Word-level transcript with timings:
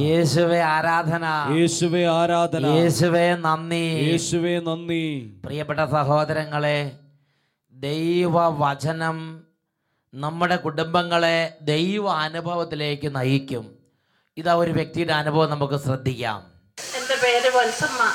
യേശുവെ 0.00 0.58
ആരാധന. 0.58 1.24
യേശുവേ 1.56 2.06
ആരാധന. 2.06 2.66
യേശുവേ 2.66 3.34
നന്ദി. 3.34 3.76
യേശുവേ 3.76 4.60
നന്ദി. 4.60 5.40
പ്രിയപ്പെട്ട 5.44 5.80
സഹോദരങ്ങളെ 5.80 6.92
ദൈവവചനം 7.72 9.40
നമ്മുടെ 10.14 10.56
കുടുംബങ്ങളെ 10.56 11.56
ദൈവ 11.62 12.10
അനുഭവത്തിലേക്ക് 12.10 13.16
നയിക്കും. 13.16 13.78
ഇതാ 14.36 14.54
ഒരു 14.54 14.70
വ്യക്തിയുടെ 14.70 15.12
അനുഭവം 15.12 15.50
നമുക്ക് 15.50 15.74
ശ്രദ്ധിക്കാം. 15.74 16.42
എന്റെ 16.96 17.14
പേര് 17.24 17.56
വത്സമ്മ. 17.56 18.10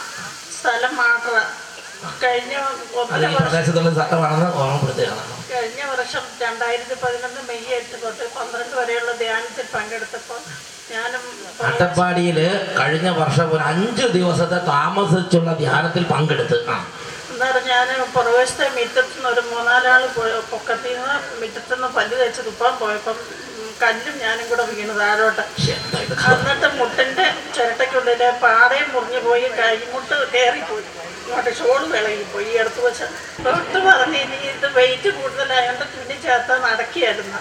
സ്ഥലം 0.60 0.96
കഴിഞ്ഞ 0.96 1.69
അത് 3.14 3.26
ഈ 3.26 3.36
പ്രദേശത്തുള്ള 3.36 3.94
ചട്ടമാണെന്ന് 3.94 4.56
ഓർമ്മപ്പെടുത്തുകയാണ്. 4.56 5.24
കഴിഞ്ഞ 5.52 5.84
വർഷം 5.92 6.22
രണ്ടായിരത്തി 6.42 6.94
പതിനൊന്ന് 7.04 7.42
മെയ് 7.48 7.76
എട്ട് 7.76 8.04
തൊട്ട് 8.04 8.24
പന്ത്രണ്ട് 8.36 8.76
വരെയുള്ള 8.76 9.12
ധ്യാനത്തിൽ 9.12 9.66
പങ്കെടുത്തപ്പോൾ 9.76 10.40
ഞാനും 10.92 11.22
അട്ടപ്പാടിയിൽ 11.66 12.38
കഴിഞ്ഞ 12.80 13.10
വർഷം 13.10 13.52
ഒരു 13.52 13.64
അഞ്ചു 13.64 14.08
ദിവസത്തെ 14.08 14.66
താമസിച്ചുള്ള 14.66 15.54
ധ്യാനത്തിൽ 15.54 16.04
പങ്കെടുത്ത്. 16.04 16.70
ആ. 16.70 16.86
അന്നേരം 17.32 17.68
ഞാൻ 17.68 17.88
പുറവശത്തെ 18.14 18.70
മിറ്റത്തു 18.70 19.16
നിന്ന് 19.16 19.30
ഒരു 19.30 19.42
മൂന്നാലാൾ 19.42 20.08
പൊക്കത്തിൽ 20.52 20.96
നിന്ന് 20.98 21.40
മിറ്റത്തു 21.42 21.76
നിന്ന് 21.76 21.88
പല്ല് 21.88 22.20
തേച്ച് 22.20 22.42
തുപ്പാൻ 22.42 22.76
പോയപ്പം 22.76 23.18
കല്ലും 23.84 24.18
ഞാനും 24.20 24.50
കൂടെ 24.50 24.64
വീണു 24.64 24.94
താഴോട്ട്. 24.94 25.42
ഇത്? 25.62 26.16
എന്നിട്ട് 26.34 26.80
മുട്ടിന്റെ 26.80 27.34
ചിരട്ടയ്ക്കുള്ളിലെ 27.56 28.32
പാടയും 28.44 28.92
മുറിഞ്ഞു 28.94 29.20
പോയി 29.20 29.48
കൈമുട്ട് 29.60 30.32
കയറിപ്പോയി. 30.34 30.84
ഇങ്ങോട്ട് 31.30 31.52
ഷോൾ 31.58 31.82
വിളയിൽ 31.92 32.22
പോയി. 32.32 32.46
ഈ 32.52 32.60
അടുത്ത് 32.62 32.82
വെച്ച് 32.86 33.06
ഡോക്ടർ 33.46 33.82
പറഞ്ഞു 33.88 34.20
ഇനി 34.26 34.38
ഇത് 34.52 34.68
വെയിറ്റ് 34.78 35.10
കൂടുതലായതുകൊണ്ട് 35.18 35.86
തുന്നി 35.94 36.16
ചേർത്ത് 36.26 36.56
നടക്കിയായിരുന്നു 36.66 37.40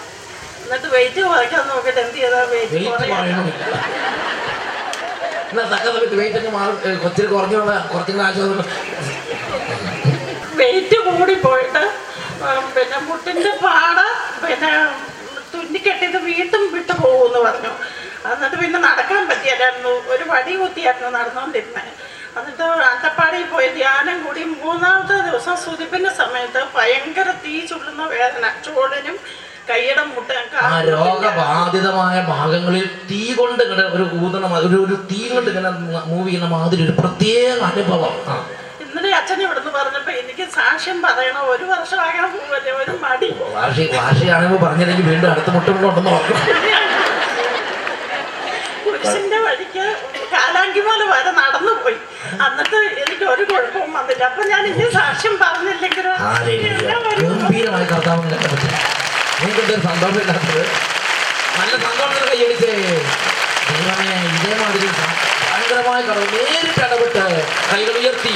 എന്നിട്ട് 0.63 0.89
വെയിറ്റ് 0.95 1.21
കുറയ്ക്കാൻ 1.29 1.63
നോക്കിയിട്ട് 1.69 2.01
എന്ത് 2.05 2.17
ചെയ്താൽ 2.17 2.45
വെയിറ്റ് 2.51 2.75
വെയിറ്റ് 10.59 10.97
കൂടി 11.07 11.35
പോയിട്ട് 11.45 11.83
പിന്നെ 12.75 12.97
മുട്ടിന്റെ 13.07 13.51
പാട 13.63 13.97
പിന്നെ 14.43 14.71
തുന്നിക്കെട്ടിയത് 15.53 16.19
വീട്ടും 16.27 16.63
വിട്ടു 16.75 16.93
പോകുമെന്ന് 17.01 17.39
പറഞ്ഞു. 17.47 17.71
എന്നിട്ട് 18.25 18.57
പിന്നെ 18.61 18.79
നടക്കാൻ 18.87 19.21
പറ്റിയല്ലായിരുന്നു. 19.29 19.91
ഒരു 20.13 20.23
വടി 20.31 20.53
കുത്തിയായിരുന്നു 20.61 21.11
നടന്നുകൊണ്ടിരുന്നത് 21.17 21.91
എന്നിട്ട് 22.39 22.65
അട്ടപ്പാടിയിൽ 22.89 23.47
പോയി 23.47 23.67
ധ്യാനം 23.75 24.17
കൂടി 24.25 24.41
മൂന്നാമത്തെ 24.55 25.17
ദിവസം 25.27 25.55
സുതിപ്പിന്റെ 25.63 26.11
സമയത്ത് 26.13 26.61
ഭയങ്കര 26.75 27.29
തീ 27.43 27.55
ചുള്ളുന്ന 27.69 28.03
വേദന. 28.13 28.45
ചോളിനും 28.67 29.17
കൈയുടെ 29.69 30.03
മുട്ട 30.11 30.29
ആ 30.67 30.75
രോഗബാധിതമായ 30.87 32.15
ഭാഗങ്ങളിൽ 32.29 32.85
തീ 33.09 33.21
കൊണ്ട് 33.33 33.61
ഇങ്ങനെ 33.65 33.83
ഒരു 33.95 34.05
ഊതണ 34.19 34.45
ഒരു 34.59 34.77
ഒരു 34.85 34.95
തീ 35.09 35.19
കൊണ്ട് 35.29 35.49
ഇങ്ങനെ 35.51 35.71
മൂവ് 36.07 36.25
ചെയ്യുന്ന 36.27 36.47
മാതിരി 36.55 36.81
ഒരു 36.87 36.95
പ്രത്യേക 37.01 37.59
അനുഭവം. 37.69 38.15
ഇന്നലെ 38.83 39.11
അച്ഛൻ 39.19 39.39
ഇവിടുന്ന് 39.45 39.71
പറഞ്ഞപ്പോ 39.71 40.11
എനിക്ക് 40.21 40.45
സാക്ഷ്യം 40.57 40.97
പറയണം. 41.01 41.43
ഒരു 41.53 41.65
വർഷമാകണം 41.71 42.31
പോവല്ലേ? 42.35 42.71
ഒരു 42.81 42.93
മടി. 43.03 43.29
വാർഷി 43.55 43.85
വാർഷികമാണെങ്കിൽ 43.97 44.61
പറഞ്ഞില്ലെങ്കിൽ 44.65 45.07
വീണ്ടും 45.11 45.29
അടുത്ത 45.31 45.49
മുട്ടും 45.49 45.77
കൊണ്ടെന്ന് 45.83 46.11
നോക്കണം. 46.11 46.45
കുരിശിന്റെ 48.83 49.39
വഴിക്ക് 49.45 49.85
കാലാങ്കിമല 50.33 51.01
വരെ 51.13 51.31
നടന്നു 51.39 51.73
പോയി. 51.83 51.97
എന്നിട്ട് 52.45 52.79
എനിക്ക് 53.03 53.25
ഒരു 53.33 53.43
കുഴപ്പവും 53.51 53.91
വന്നില്ല. 53.97 54.23
അപ്പൊ 54.31 54.43
ഞാൻ 54.51 54.63
ഇനി 54.71 54.87
സാക്ഷ്യം 54.97 55.35
പറഞ്ഞില്ലെങ്കിലും? 55.43 56.15
സന്തോഷമില്ലാത്തത് 59.87 60.63
നല്ല 61.57 61.73
കൈയടിച്ചേ 62.29 62.73
ദൈവമേ 63.69 64.09
ഇതേമാതിരി 64.29 64.87
ഭയങ്കരമായ 65.41 65.99
കടവ് 66.07 66.27
നേരിട്ട് 66.35 66.81
ഇടപെട്ട് 66.85 67.23
കൈകൾ 67.71 67.95
ഉയർത്തി. 68.01 68.33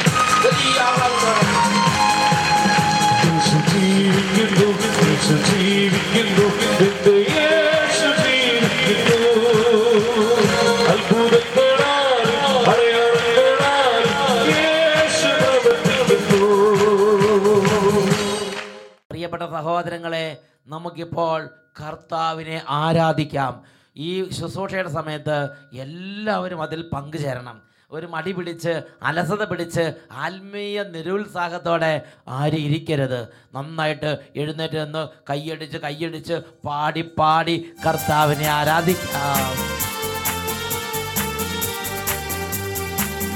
സഹോദരങ്ങളെ 19.63 20.25
നമുക്കിപ്പോൾ 20.67 21.39
കർത്താവിനെ 21.79 22.57
ആരാധിക്കാം. 22.69 23.53
ഈ 23.97 24.09
ശുശ്രൂഷയുടെ 24.37 24.89
സമയത്ത് 24.89 25.37
എല്ലാവരും 25.83 26.61
അതിൽ 26.61 26.81
പങ്കുചേരണം. 26.93 27.57
ഒരു 27.95 28.07
മടി 28.13 28.31
പിടിച്ച് 28.31 28.73
അലസത 29.09 29.43
പിടിച്ച് 29.43 29.85
ആത്മീയ 30.25 30.83
നിരുത്സാഹത്തോടെ 30.93 31.93
ആരും 32.39 32.63
ഇരിക്കരുത്. 32.67 33.19
നന്നായിട്ട് 33.55 34.11
എഴുന്നേറ്റ് 34.35 34.79
നിന്ന് 34.83 35.03
കൈയടിച്ച് 35.29 35.77
കൈയടിച്ച് 35.85 36.37
പാടി 36.65 37.03
പാടി 37.19 37.57
കർത്താവിനെ 37.85 38.49
ആരാധിക്കാം. 38.59 39.53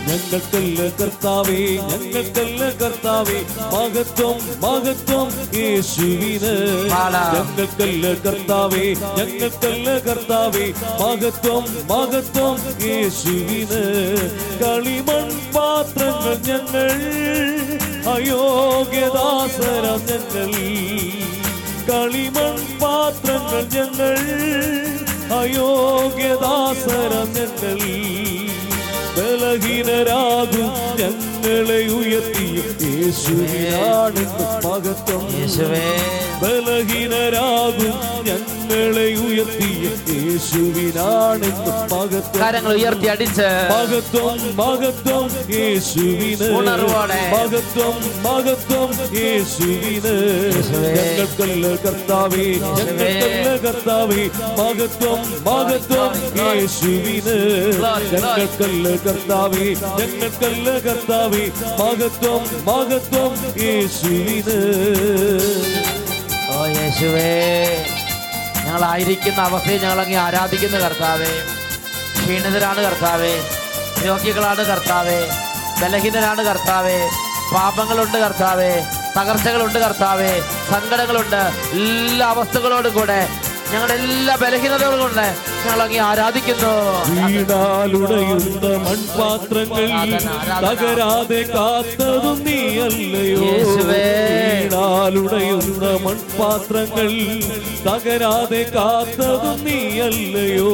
ഞങ്ങൾക്കല്ല 0.08 0.80
കർത്താവേ 1.00 1.62
ഞങ്ങൾക്കല്ല 1.90 2.70
കർത്താവേ. 2.82 3.40
മഹത്വം 3.74 4.38
മഹത്വം 4.62 5.28
യേശുവിന്. 5.56 6.54
ഞങ്ങൾക്കല്ല 7.36 8.14
കർത്താവേ 8.14 8.86
ഞങ്ങൾക്കല്ല 9.18 9.98
കർത്താവേ. 10.00 10.66
മഹത്വം 11.02 11.64
മഹത്വം 11.92 12.56
യേശുവിന്. 12.88 13.82
കളിമൺ 14.64 15.28
പാത്രങ്ങൾ 15.56 16.38
ഞങ്ങൾ 16.50 16.92
അയോഗ്യദാസരം 18.16 20.02
ഞങ്ങൾ. 20.10 20.52
കളിമൺ 21.90 22.56
പാത്രങ്ങൾ 22.82 23.64
ഞങ്ങൾ 23.76 24.18
അയോഗ്യദാസരം 25.40 27.28
ഞങ്ങൾ. 27.34 27.80
ബലഹീനരാകും 29.18 30.68
ഞങ്ങളെ 31.48 31.88
ഉയർത്തിയ 31.88 32.58
യേശുവിനാണെന്ന് 32.88 34.48
മഹത്വം. 34.68 35.22
യേശുവേ. 35.40 35.84
ബലഹീനരാകും 36.42 37.94
ഞങ്ങളെ 38.28 39.06
ഉയർത്തിയ 39.16 39.84
യേശുവിനാണെന്ന് 40.14 41.72
മഹത്വം. 41.94 42.42
കരങ്ങൾ 42.42 42.74
ഉയർത്തി 42.74 43.08
അടിച്ച്. 43.08 43.48
മഹത്വം 43.72 44.40
മഹത്വം 44.56 45.30
യേശുവിന്. 45.54 46.50
മഹത്വം 47.34 47.96
മഹത്വം 48.24 48.90
യേശുവിന്. 49.18 50.16
യേശുവേ. 50.56 50.92
ഞങ്ങൾക്കല്ല 50.98 51.68
കർത്താവേ 51.76 52.48
ഞങ്ങൾക്കല്ല 52.56 53.56
കർത്താവേ. 53.68 54.24
മഹത്വം 54.60 55.44
മഹത്വം 55.44 56.12
യേശുവിന്. 56.40 57.38
ഞങ്ങൾക്കല്ല 58.14 58.90
കർത്താവേ 58.90 59.68
ഞങ്ങൾക്കല്ല 60.00 60.70
കർത്താവേ. 60.88 61.37
മഹത്വം 61.80 62.44
മഹത്വം 62.68 63.34
യേശുവിന്. 63.64 64.58
ഓ 66.50 66.66
യേശുവേ 66.76 67.32
ഞങ്ങളായിരിക്കുന്ന 68.60 69.40
അവസ്ഥയിൽ 69.42 69.82
ഞങ്ങളങ്ങ് 69.84 70.18
ആരാധിക്കുന്ന 70.18 70.78
കർത്താവേ 70.86 71.32
ക്ഷീണിതരാണ് 72.18 72.82
കർത്താവേ 72.88 73.34
രോഗികളാണ് 74.06 74.64
കർത്താവേ 74.72 75.20
ബലഹീനരാണ് 75.82 76.44
കർത്താവേ 76.44 76.98
പാപങ്ങളുണ്ട് 77.52 78.18
കർത്താവേ 78.18 78.72
തകർച്ചകളുണ്ട് 79.18 79.80
കർത്താവേ 79.80 80.32
സങ്കടങ്ങളുണ്ട് 80.72 81.42
എല്ലാ 81.78 82.28
അവസ്ഥകളോടും 82.34 82.94
കൂടെ 82.94 83.20
ഞങ്ങളുടെ 83.72 83.96
എല്ലാ 84.02 84.36
ബലഹീനതകളും 84.36 85.00
കൊണ്ട് 85.00 85.26
ഞങ്ങളങ്ങ് 85.62 86.00
ആരാധിക്കുന്നു 86.00 86.74
വീണാലുടയുന്ന 87.10 88.66
മൺപാത്രങ്ങൾ 88.86 89.88
തകരാതെ 90.66 91.42
കാത്തതും 91.52 92.38
നീയല്ലയോ. 92.46 93.48
വീണാലുടയുന്ന 93.90 95.84
മൺപാത്രങ്ങൾ 96.06 97.10
തകരാതെ 97.88 98.62
കാത്തതും 98.76 99.60
നീയല്ലയോ? 99.66 100.72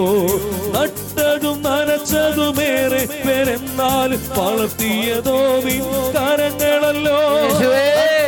നട്ടതും 0.76 1.58
നനച്ചതുമേറെ 1.62 3.04
പെരെന്നാൽ 3.26 4.12
വളർത്തിയതോ? 4.38 5.38
നിൻ 5.66 5.84
കരങ്ങളല്ലോ. 6.16 7.20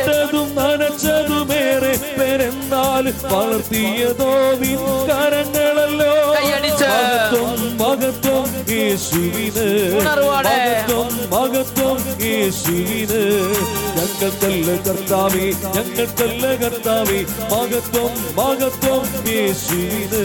നട്ടതും 0.06 0.48
നനച്ചതുമേറെ 0.58 1.55
പെരെന്നാൽ 2.36 3.04
വളർത്തിയതോ 3.32 4.32
വിൻകരങ്ങളല്ലോ 4.60 6.10
മകത്വം 6.82 7.60
മഹത്വം 7.80 8.48
യേശുവിന്. 8.72 9.66
ഉണർവോടെ. 10.00 10.56
മഹത്വം 11.46 11.96
മഹത്വം 11.96 11.98
യേശുവിന് 12.22 13.20
ഞങ്ങൾക്കല്ല 13.96 14.68
കർത്താവേ 14.86 15.44
ഞങ്ങൾക്കല്ല 15.74 16.46
കർത്താവേ 16.62 17.18
മഹത്വം 17.52 18.10
മഹത്വം 18.38 19.02
യേശുവിന് 19.28 20.22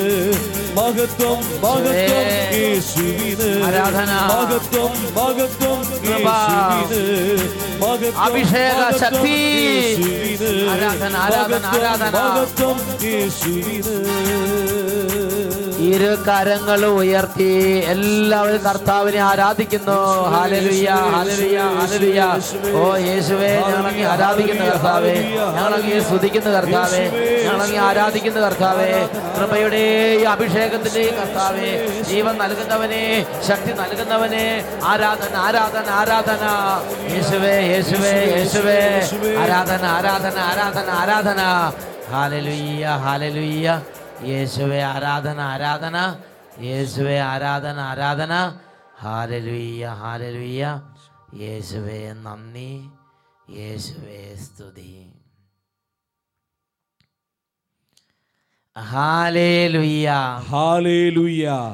മഹത്വം 0.78 1.40
മഹത്വം 1.64 2.26
യേശുവിന് 2.58 3.50
ആരാധന. 3.68 4.12
മഹത്വം 4.32 4.92
മഹത്വം 5.18 5.80
കൃപ. 6.00 6.28
യേശുവിന് 6.28 7.04
മഹത്വം 7.84 8.22
അഭിഷേക 8.26 8.80
മഹത്വം 8.80 9.00
ശക്തി. 9.04 9.36
യേശുവിന് 9.68 10.52
ആരാധന, 10.74 11.14
ആരാധന, 11.18 11.66
മഹത്വം, 11.66 11.78
ആരാധന. 11.78 12.16
മഹത്വം 12.18 12.78
യേശുവിന് 13.06 13.96
ഇരു 15.92 16.18
കരങ്ങൾ 16.28 16.86
ഉയർത്തി. 16.86 17.50
എല്ലാവരും 17.88 18.62
കർത്താവിനെ 18.62 19.18
ആരാധിക്കുന്നു. 19.18 19.98
ഓ 22.82 22.96
യേശുവേ 22.96 23.52
ഞങ്ങളങ്ങി 23.68 24.02
ആരാധിക്കുന്ന 24.02 24.66
കർത്താവേ. 24.66 25.14
ഞങ്ങളങ്ങി 25.56 26.00
സ്തുതിക്കുന്ന 26.00 26.50
കർത്താവേ. 26.52 27.04
ഞങ്ങളങ്ങി 27.44 27.78
ആരാധിക്കുന്ന 27.78 28.40
കർത്താവേ. 28.40 28.92
കൃപയുടെയും 29.38 30.30
അഭിഷേകത്തിന്റെയും 30.32 31.16
കർത്താവേ 31.16 31.70
ജീവൻ 32.08 32.38
നൽകുന്നവനെ 32.38 33.26
ശക്തി 33.48 33.72
നൽകുന്നവനെ 33.72 34.46
ആരാധന 34.84 35.36
ആരാധന 35.38 35.90
ആരാധന. 35.92 36.44
യേശുവേ 37.14 37.56
യേശുവേ 37.74 38.16
യേശുവേ. 38.38 38.80
ആരാധന 39.38 39.86
ആരാധന 39.86 40.38
ആരാധന 40.50 40.90
ആരാധന. 41.02 41.42
ഹാലലുയ്യ 42.12 42.86
ഹാലലുയ്യ 43.04 43.82
യേശുവെ 44.24 44.82
ആരാധന 44.84 45.40
ആരാധന. 45.40 46.20
യേശുവെ 46.62 47.20
ആരാധന 47.20 47.80
ആരാധന. 47.80 48.58
ഹാലലുയ്യ 49.02 49.88
ഹാലലുയ്യ. 49.88 50.82
യേശുവെ 51.40 52.14
നന്ദി. 52.14 52.90
യേശുവെ 53.50 54.36
സ്തുതി. 54.36 55.12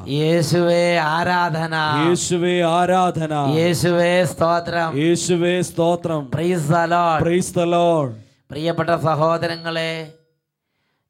യേശുവെ 0.08 0.98
ആരാധന. 0.98 1.74
യേശുവേ 1.74 2.64
ആരാധന. 2.64 3.34
യേശുവേ 3.54 4.24
സ്തോത്രം. 4.24 4.96
യേശുവേ 4.96 5.60
സ്തോത്രം. 5.60 6.30
Praise 6.30 6.68
the 6.68 6.76
Lord 6.76 7.22
praise 7.22 7.54
the 7.54 7.60
Lord 7.60 8.14
പ്രിയപ്പെട്ട 8.50 8.90
സഹോദരങ്ങളെ 8.90 10.14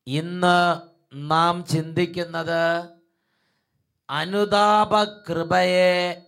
ഇന്ന് 0.06 0.87
നാം 1.14 1.64
ചിന്തിക്കുന്നത് 1.64 2.88
അനുതാപ 4.10 5.04
കൃപയെ 5.04 6.22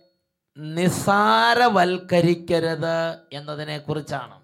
നിസാരവൽക്കരിക്കരുത് 0.57 3.17
എന്നതിനെ 3.33 3.77
കുറിച്ചാണ് 3.77 4.41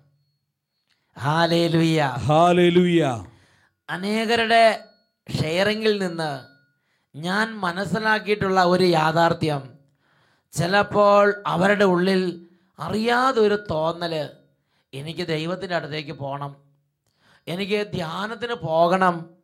അനേകരുടെ 3.89 4.83
ഷെയറിങ്ങിൽ 5.41 6.01
നിന്ന് 6.01 6.39
ഞാൻ 7.17 7.57
മനസ്സിലാക്കിയിട്ടുള്ള 7.57 8.63
ഒരു 8.63 8.83
യാഥാർത്ഥ്യം. 8.83 9.79
ചിലപ്പോൾ 10.51 11.43
അവരുടെ 11.47 11.85
ഉള്ളിൽ 11.85 12.47
അറിയാതെ 12.79 13.39
ഒരു 13.39 13.67
തോന്നൽ 13.71 14.29
എനിക്ക് 14.93 15.27
ദൈവത്തിന്റെ 15.27 15.75
അടുത്തേക്ക് 15.75 16.11
പോകണം. 16.11 16.55
എനിക്ക് 17.47 17.91
ധ്യാനത്തിന് 17.91 18.53
പോകണം. 18.53 19.36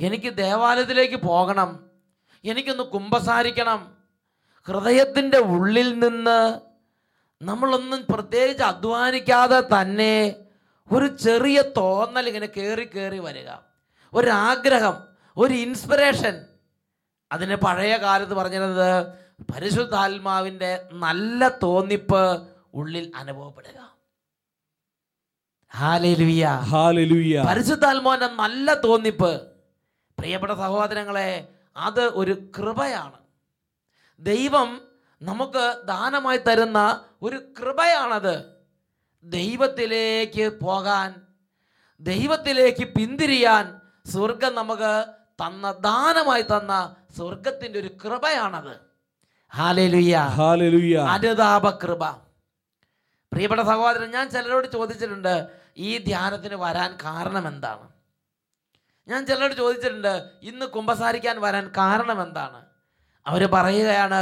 എനിക്ക് 0.00 0.36
ദേവാലയത്തിലേക്ക് 0.36 1.16
പോകണം. 1.16 1.90
എനിക്കൊന്ന് 2.44 2.82
കുമ്പസാരിക്കണം. 2.82 3.96
ഹൃദയത്തിന്റെ 4.68 5.38
ഉള്ളിൽ 5.38 5.98
നിന്ന് 5.98 6.60
നമ്മളൊന്നും 7.42 8.06
പ്രത്യേകിച്ച് 8.10 8.62
അധ്വാനിക്കാതെ 8.62 9.60
തന്നെ 9.60 10.34
ഒരു 10.92 11.16
ചെറിയ 11.16 11.62
തോന്നൽ 11.76 12.26
ഇങ്ങനെ 12.26 12.46
കയറി 12.46 12.84
കയറി 12.84 13.18
വരിക. 13.18 13.48
ഒരാഗ്രഹം 14.12 14.94
ഒരു 15.36 15.54
ഇൻസ്പിറേഷൻ. 15.54 16.44
അതിന് 17.32 17.56
പഴയ 17.56 17.96
കാലത്ത് 17.96 18.34
പറഞ്ഞിരുന്നത് 18.34 19.06
പരിശുദ്ധാത്മാവിന്റെ 19.52 20.88
നല്ല 20.92 21.48
തോന്നിപ്പ് 21.48 22.48
ഉള്ളിൽ 22.74 23.12
അനുഭവപ്പെടുക. 23.16 23.90
പരിശുദ്ധാത്മാവിന്റെ 27.46 28.26
നല്ല 28.26 28.74
തോന്നിപ്പ്. 28.74 29.49
പ്രിയപ്പെട്ട 30.20 30.52
സഹോദരങ്ങളെ 30.52 31.48
അത് 31.76 32.00
ഒരു 32.00 32.36
കൃപയാണ്. 32.58 33.18
ദൈവം 34.18 34.80
നമുക്ക് 35.22 35.82
ദാനമായി 35.84 36.36
തരുന്ന 36.36 37.04
ഒരു 37.22 37.36
കൃപയാണത്. 37.58 38.44
ദൈവത്തിലേക്ക് 39.24 40.60
പോകാൻ 40.60 41.14
ദൈവത്തിലേക്ക് 42.00 42.84
പിന്തിരിയാൻ 42.84 43.80
സ്വർഗം 44.06 44.54
നമുക്ക് 44.54 45.06
തന്ന 45.44 45.72
ദാനമായി 45.72 46.42
തന്ന 46.42 46.96
സ്വർഗത്തിന്റെ 47.16 47.78
ഒരു 47.78 47.88
കൃപയാണത്. 48.04 48.80
അനുതാപ 50.98 51.70
കൃപ. 51.70 52.10
പ്രിയപ്പെട്ട 53.32 53.60
സഹോദരൻ 53.60 54.10
ഞാൻ 54.10 54.30
ചിലരോട് 54.30 54.72
ചോദിച്ചിട്ടുണ്ട് 54.72 55.48
ഈ 55.76 55.98
ധ്യാനത്തിന് 55.98 56.54
വരാൻ 56.54 56.98
കാരണം 57.04 57.48
എന്താണ്? 57.48 57.99
ഞാൻ 59.10 59.26
ചിലരോട് 59.26 59.54
ചോദിച്ചിട്ടുണ്ട് 59.54 60.14
ഇന്ന് 60.42 60.66
കുമ്പസാരിക്കാൻ 60.66 61.40
വരാൻ 61.40 61.72
കാരണം 61.76 62.22
എന്താണ്? 62.22 62.60
അവർ 63.26 63.42
പറയുകയാണ് 63.46 64.20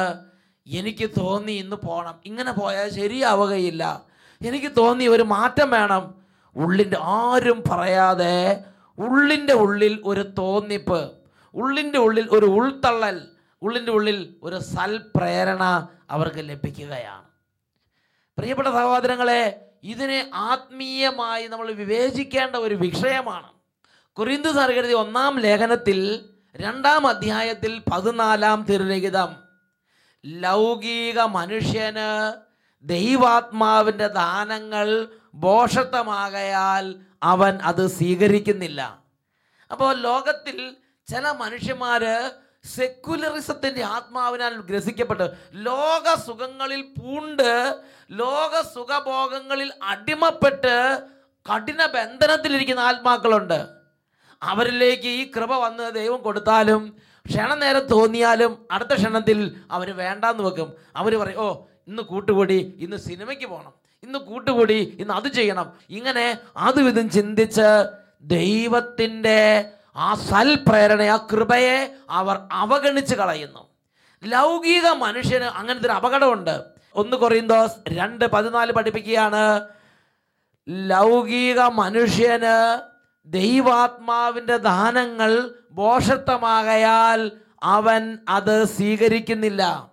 എനിക്ക് 0.67 1.11
തോന്നി 1.19 1.53
ഇന്ന് 1.53 1.77
പോകണം 1.77 2.21
ഇങ്ങനെ 2.25 2.53
പോയാൽ 2.53 2.89
ശരിയാവുകയില്ല. 2.91 4.07
എനിക്ക് 4.41 4.73
തോന്നി 4.77 5.07
ഒരു 5.07 5.23
മാറ്റം 5.23 5.71
വേണം. 5.71 6.15
ഉള്ളിന്റെ 6.57 6.99
ആരും 7.03 7.65
പറയാതെ 7.71 8.65
ഉള്ളിന്റെ 8.99 9.53
ഉള്ളിൽ 9.53 10.03
ഒരു 10.05 10.23
തോന്നിപ്പ് 10.39 11.01
ഉള്ളിന്റെ 11.55 11.99
ഉള്ളിൽ 11.99 12.29
ഒരു 12.29 12.47
ഉൾത്തള്ളൽ 12.47 13.29
ഉള്ളിന്റെ 13.63 13.93
ഉള്ളിൽ 13.93 14.19
ഒരു 14.43 14.59
സൽപ്രേരണ 14.59 15.89
അവർക്ക് 16.11 16.43
ലഭിക്കുകയാണ്. 16.51 17.27
പ്രിയപ്പെട്ട 18.39 18.69
സഹോദരങ്ങളെ 18.69 19.43
ഇതിനെ 19.85 20.31
ആത്മീയമായി 20.35 21.47
നമ്മൾ 21.47 21.73
വിവേചിക്കേണ്ട 21.73 22.57
ഒരു 22.57 22.75
വിഷയമാണ്. 22.75 23.58
കുറിന്തു 24.19 24.49
സർഗതി 24.49 24.93
ഒന്നാം 24.93 25.39
ലേഖനത്തിൽ 25.39 25.99
രണ്ടാം 26.55 27.07
അധ്യായത്തിൽ 27.07 27.83
പതിനാലാം 27.93 28.65
തിരുലിഖിതം 28.65 29.31
ലൗകിക 30.25 31.19
മനുഷ്യന് 31.21 32.09
ദൈവാത്മാവിന്റെ 32.85 34.09
ദാനങ്ങൾ 34.09 34.89
ബോഷത്വമാകയാൽ 35.35 36.85
അവൻ 37.23 37.59
അത് 37.63 37.87
സ്വീകരിക്കുന്നില്ല. 37.89 38.81
അപ്പോൾ 39.71 39.97
ലോകത്തിൽ 39.97 40.77
ചില 41.09 41.31
മനുഷ്യന്മാർ 41.31 42.03
സെക്കുലറിസത്തിന്റെ 42.77 43.83
ആത്മാവിനാൽ 43.83 44.55
ഗ്രസിക്കപ്പെട്ട് 44.61 45.27
ലോക 45.53 46.15
സുഖങ്ങളിൽ 46.27 46.83
പൂണ്ട് 46.99 47.51
ലോക 48.11 48.63
സുഖഭോഗങ്ങളിൽ 48.75 49.73
അടിമപ്പെട്ട് 49.83 50.77
കഠിന 51.47 51.87
ബന്ധനത്തിലിരിക്കുന്ന 51.87 52.81
ആത്മാക്കളുണ്ട്. 52.81 53.78
അവരിലേക്ക് 54.43 55.09
ഈ 55.09 55.31
കൃപ 55.31 55.53
വന്ന് 55.55 55.95
ദൈവം 55.95 56.23
കൊടുത്താലും 56.23 56.97
ക്ഷണനേരം 57.29 57.87
തോന്നിയാലും 57.87 58.67
അടുത്ത 58.71 58.95
ക്ഷണത്തിൽ 58.95 59.57
അവർ 59.71 59.97
വേണ്ടാന്ന് 59.97 60.43
വെക്കും. 60.43 60.73
അവർ 60.97 61.17
പറയും 61.17 61.39
ഓ 61.39 61.55
ഇന്ന് 61.89 62.03
കൂട്ടുകൂടി 62.03 62.77
ഇന്ന് 62.79 62.97
സിനിമയ്ക്ക് 62.97 63.47
പോകണം 63.47 63.73
ഇന്ന് 64.03 64.19
കൂട്ടുകൂടി 64.19 64.97
ഇന്ന് 64.99 65.15
അത് 65.15 65.29
ചെയ്യണം. 65.29 65.73
ഇങ്ങനെ 65.91 66.41
അതും 66.57 67.09
ചിന്തിച്ച് 67.11 67.93
ദൈവത്തിന്റെ 68.23 69.71
ആ 69.97 70.15
സൽപ്രേരണ 70.15 71.03
ആ 71.03 71.29
കൃപയെ 71.33 72.05
അവർ 72.11 72.41
അവഗണിച്ച് 72.53 73.15
കളയുന്നു. 73.15 73.69
ലൗകിക 74.23 74.87
മനുഷ്യന് 74.89 75.45
അങ്ങനത്തെ 75.45 75.87
ഒരു 75.87 75.93
അപകടമുണ്ട്. 75.93 76.65
ഒന്ന് 76.95 77.17
കൊറിന്തോസ് 77.17 77.77
രണ്ട് 77.89 78.25
പതിനാല് 78.25 78.73
പഠിപ്പിക്കുകയാണ് 78.73 79.61
ലൗകിക 80.69 81.61
മനുഷ്യന് 81.61 82.55
ദൈവാത്മാവിന്റെ 83.27 84.57
ദാനങ്ങൾ 84.57 85.51
ബോഷത്വമാകയാൽ 85.71 87.31
അവൻ 87.63 88.19
അത് 88.29 88.65
സ്വീകരിക്കുന്നില്ല. 88.65 89.93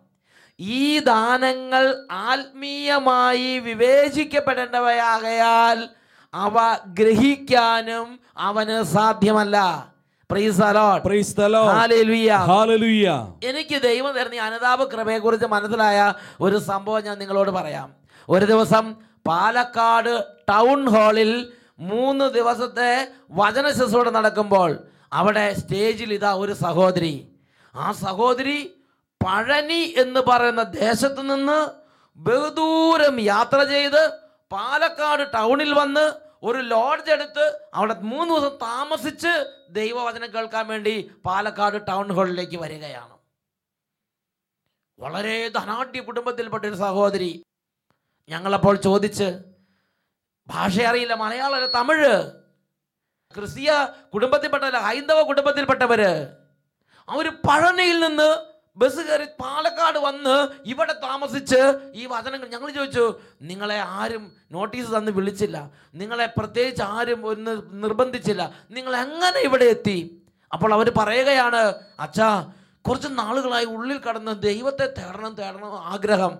ഈ 0.59 0.99
ദാനങ്ങൾ 0.99 2.03
ആത്മീയമായി 2.11 3.59
വിവേചിക്കപ്പെടേണ്ടവയാകയാൽ 3.59 5.89
അവ 6.33 6.77
ഗ്രഹിക്കാനും 6.87 8.19
അവന് 8.37 8.83
സാധ്യമല്ല. 8.83 9.87
എനിക്ക് 13.43 13.81
ദൈവം 13.81 14.13
തരുന്ന 14.13 14.41
അനുതാപ 14.41 14.83
കൃപയെ 14.83 15.17
കുറിച്ച് 15.17 15.45
മനസ്സിലായ 15.45 16.13
ഒരു 16.41 16.57
സംഭവം 16.57 17.03
ഞാൻ 17.03 17.19
നിങ്ങളോട് 17.19 17.49
പറയാം. 17.49 17.93
ഒരു 18.29 18.45
ദിവസം 18.45 18.95
പാലക്കാട് 19.27 20.25
ടൗൺ 20.49 20.89
ഹാളിൽ 20.89 21.53
മൂന്ന് 21.79 22.25
ദിവസത്തെ 22.37 22.91
വചന 23.39 23.65
ശുശ്രൂഷ 23.77 24.09
നടക്കുമ്പോൾ 24.17 24.71
അവിടെ 25.19 25.45
സ്റ്റേജിൽ 25.61 26.11
ഇതാ 26.17 26.31
ഒരു 26.43 26.53
സഹോദരി. 26.65 27.15
ആ 27.75 27.87
സഹോദരി 28.03 28.59
പഴനി 29.21 29.81
എന്ന് 30.03 30.21
പറയുന്ന 30.29 30.63
ദേശത്ത് 30.79 31.23
നിന്ന് 31.31 31.59
ബഹുദൂരം 32.19 33.15
യാത്ര 33.33 33.59
ചെയ്ത് 33.73 34.01
പാലക്കാട് 34.51 35.23
ടൗണിൽ 35.33 35.71
വന്ന് 35.81 36.05
ഒരു 36.47 36.59
ലോഡ്ജ് 36.73 37.11
എടുത്ത് 37.15 37.45
അവിടെ 37.77 37.93
മൂന്ന് 38.11 38.31
ദിവസം 38.33 38.53
താമസിച്ച് 38.67 39.33
ദൈവവചനം 39.77 40.29
കേൾക്കാൻ 40.35 40.65
വേണ്ടി 40.71 40.93
പാലക്കാട് 41.27 41.77
ടൗൺ 41.87 42.07
ഹാളിലേക്ക് 42.17 42.57
വരികയാണ്. 42.63 43.15
വളരെ 44.99 45.37
ധനാഢ്യ 45.57 46.01
കുടുംബത്തിൽപ്പെട്ട 46.09 46.63
ഒരു 46.71 46.77
സഹോദരി 46.85 47.31
ഞങ്ങളപ്പോൾ 48.29 48.75
ചോദിച്ച് 48.87 49.27
ഭാഷ 50.49 50.79
അറിയില്ല 50.79 51.13
മലയാളം 51.13 51.55
അല്ല 51.55 51.67
തമിഴ്. 51.67 52.15
ക്രിസ്തീയ 53.35 53.71
കുടുംബത്തിൽപ്പെട്ടവല്ല 54.13 54.77
ഹൈന്ദവ 54.77 55.21
കുടുംബത്തിൽപ്പെട്ടവര് 55.21 56.11
അവർ 57.09 57.29
പഴനിയിൽ 57.29 57.99
നിന്ന് 57.99 58.29
ബസ് 58.77 59.01
കയറി 59.07 59.25
പാലക്കാട് 59.41 59.99
വന്ന് 59.99 60.47
ഇവിടെ 60.65 60.93
താമസിച്ച് 60.93 61.59
ഈ 61.93 62.05
വചനങ്ങൾ 62.05 62.47
ഞങ്ങൾ 62.47 62.69
ചോദിച്ചു 62.69 63.19
നിങ്ങളെ 63.41 63.79
ആരും 63.79 64.31
നോട്ടീസ് 64.51 64.95
തന്ന് 64.95 65.11
വിളിച്ചില്ല. 65.11 65.71
നിങ്ങളെ 65.95 66.25
പ്രത്യേകിച്ച് 66.25 66.81
ആരും 66.81 67.25
ഒന്ന് 67.25 67.61
നിർബന്ധിച്ചില്ല. 67.83 68.51
നിങ്ങൾ 68.69 68.95
എങ്ങനെ 68.95 69.39
ഇവിടെ 69.39 69.65
എത്തി? 69.65 70.25
അപ്പോൾ 70.53 70.73
അവർ 70.73 70.93
പറയുകയാണ് 70.97 71.73
അച്ഛാ 71.99 72.53
കുറച്ച് 72.87 73.07
നാളുകളായി 73.11 73.65
ഉള്ളിൽ 73.65 73.97
കടന്ന് 73.97 74.41
ദൈവത്തെ 74.41 74.85
തേടണം 74.97 75.33
തേടണം 75.35 75.77
ആഗ്രഹം. 75.93 76.39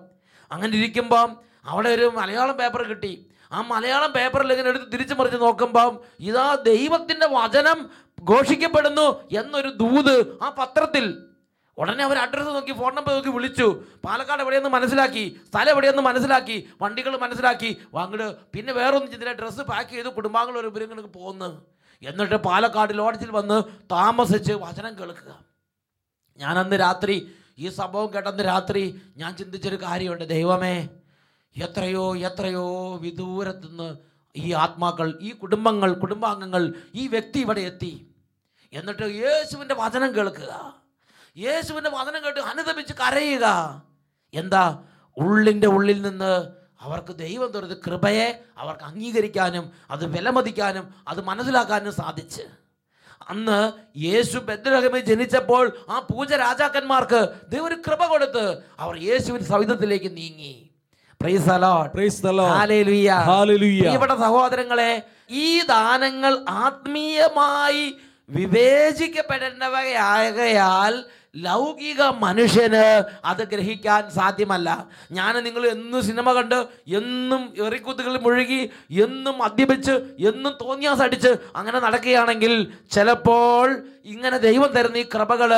അങ്ങനെ 0.52 0.78
ഇരിക്കുമ്പം 0.78 1.40
അവിടെ 1.66 1.90
ഒരു 1.90 2.12
മലയാളം 2.16 2.58
പേപ്പർ 2.58 2.84
കിട്ടി. 2.84 3.32
ആ 3.52 3.62
മലയാളം 3.62 4.12
പേപ്പറിൽ 4.18 4.52
ഇങ്ങനെ 4.54 4.70
എടുത്ത് 4.70 4.88
തിരിച്ചു 4.94 5.14
മറിച്ച് 5.14 5.38
നോക്കുമ്പം 5.46 5.94
ഇതാ 6.30 6.48
ദൈവത്തിന്റെ 6.72 7.28
വചനം 7.38 7.80
ഘോഷിക്കപ്പെടുന്നു 8.32 9.08
എന്നൊരു 9.40 9.70
ദൂത് 9.82 10.16
ആ 10.46 10.50
പത്രത്തിൽ 10.60 11.08
ഉടനെ 11.78 12.04
അവർ 12.04 12.18
അഡ്രസ്സ് 12.18 12.52
നോക്കി 12.56 12.74
ഫോൺ 12.80 12.92
നമ്പർ 12.96 13.14
നോക്കി 13.14 13.32
വിളിച്ചു. 13.38 13.66
പാലക്കാട് 14.06 14.42
എവിടെയെന്ന് 14.42 14.70
മനസ്സിലാക്കി 14.76 15.24
സ്ഥലം 15.48 15.72
എവിടെയെന്ന് 15.74 16.04
മനസ്സിലാക്കി 16.10 16.58
വണ്ടികൾ 16.82 17.14
മനസ്സിലാക്കി. 17.24 17.70
വാങ്ങിട് 17.96 18.28
പിന്നെ 18.54 18.74
വേറൊന്നും 18.80 19.10
ചെയ്തില്ല 19.12 19.34
ഡ്രസ്സ് 19.40 19.64
പാക്ക് 19.72 19.90
ചെയ്ത് 19.96 20.10
കുടുംബാംഗങ്ങൾ 20.18 20.60
ഒരു 20.62 20.70
ഇവരിങ്ങനെ 20.74 21.02
പോകുന്നു 21.18 21.50
എന്നിട്ട് 22.04 22.36
പാലക്കാട് 22.48 22.94
ലോഡ്ജിൽ 23.00 23.32
വന്ന് 23.40 23.58
താമസിച്ച് 23.96 24.54
വചനം 24.66 24.94
കേൾക്കുക. 25.00 25.32
ഞാൻ 26.40 26.56
അന്ന് 26.64 26.78
രാത്രി 26.86 27.18
ഈ 27.64 27.68
സംഭവം 27.80 28.08
കേട്ടന്ന് 28.14 28.44
രാത്രി 28.44 28.84
ഞാൻ 29.18 29.32
ചിന്തിച്ചൊരു 29.42 29.78
കാര്യമുണ്ട്. 29.84 30.26
ദൈവമേ 30.36 30.76
എത്രയോ 31.58 32.18
എത്രയോ 32.18 32.96
വിദൂരത്തുനിന്ന് 32.96 33.98
ഈ 34.36 34.54
ആത്മാക്കൾ 34.54 35.20
ഈ 35.22 35.32
കുടുംബങ്ങൾ 35.32 35.94
കുടുംബാംഗങ്ങൾ 35.94 36.74
ഈ 36.96 37.08
വ്യക്തി 37.08 37.40
ഇവിടെ 37.40 37.62
എത്തി. 37.62 38.08
എന്നിട്ട് 38.74 39.04
യേശുവിന്റെ 39.04 39.76
വചനം 39.76 40.16
കേൾക്കുക. 40.16 40.76
യേശുവിന്റെ 41.38 41.90
വചനം 41.90 42.26
കേട്ട് 42.26 42.40
അനുദപിച്ച് 42.40 42.94
കരയുക. 42.94 43.46
എന്താ? 44.34 44.80
ഉള്ളിന്റെ 45.18 45.68
ഉള്ളിൽ 45.68 46.02
നിന്ന് 46.02 46.48
അവർക്ക് 46.80 47.16
ദൈവം 47.16 47.52
തുറത്ത് 47.52 47.78
കൃപയെ 47.78 48.44
അവർക്ക് 48.58 48.84
അംഗീകരിക്കാനും 48.84 49.72
അത് 49.92 50.06
വിലമതിക്കാനും 50.06 50.94
അത് 51.08 51.22
മനസ്സിലാക്കാനും 51.22 51.94
സാധിച്ച്. 51.94 52.42
അന്ന് 53.30 53.72
യേശു 53.98 54.38
ബദ്രഹമി 54.38 55.00
ജനിച്ചപ്പോൾ 55.00 55.78
ആ 55.90 56.00
പൂജ 56.00 56.34
രാജാക്കന്മാർക്ക് 56.34 57.34
ദൈവം 57.50 57.66
ഒരു 57.66 57.76
കൃപ 57.76 58.06
കൊടുത്ത് 58.06 58.64
അവർ 58.80 58.98
യേശുവിന്റെ 58.98 59.50
സവിധത്തിലേക്ക് 59.50 60.18
നീങ്ങി. 60.18 60.65
ഇവിടെ 63.96 64.16
സഹോദരങ്ങളെ 64.16 65.02
ഈ 65.42 65.66
ദാനങ്ങൾ 65.66 66.40
ആത്മീയമായി 66.66 67.94
വിവേചിക്കപ്പെടേണ്ടവയാകയാൽ 68.30 71.04
ലൗകിക 71.36 72.02
മനുഷ്യന് 72.02 72.84
അത് 73.26 73.44
ഗ്രഹിക്കാൻ 73.52 74.04
സാധ്യമല്ല. 74.18 74.70
ഞാൻ 75.12 75.44
നിങ്ങൾ 75.44 75.68
എന്നും 75.68 76.04
സിനിമ 76.04 76.34
കണ്ട് 76.34 76.56
എന്നും 77.00 77.54
എറിക്കുത്തുകളിൽ 77.66 78.20
മുഴുകി 78.22 78.72
എന്നും 79.06 79.38
മദ്യപിച്ച് 79.38 79.96
എന്നും 80.30 80.54
തോന്നിയാസ് 80.62 81.02
അടിച്ച് 81.02 81.32
അങ്ങനെ 81.56 81.80
നടക്കുകയാണെങ്കിൽ 81.80 82.54
ചിലപ്പോൾ 82.92 83.68
ഇങ്ങനെ 84.06 84.38
ദൈവം 84.38 84.72
തരുന്ന 84.74 84.98
ഈ 84.98 85.06
കൃപകൾ 85.16 85.52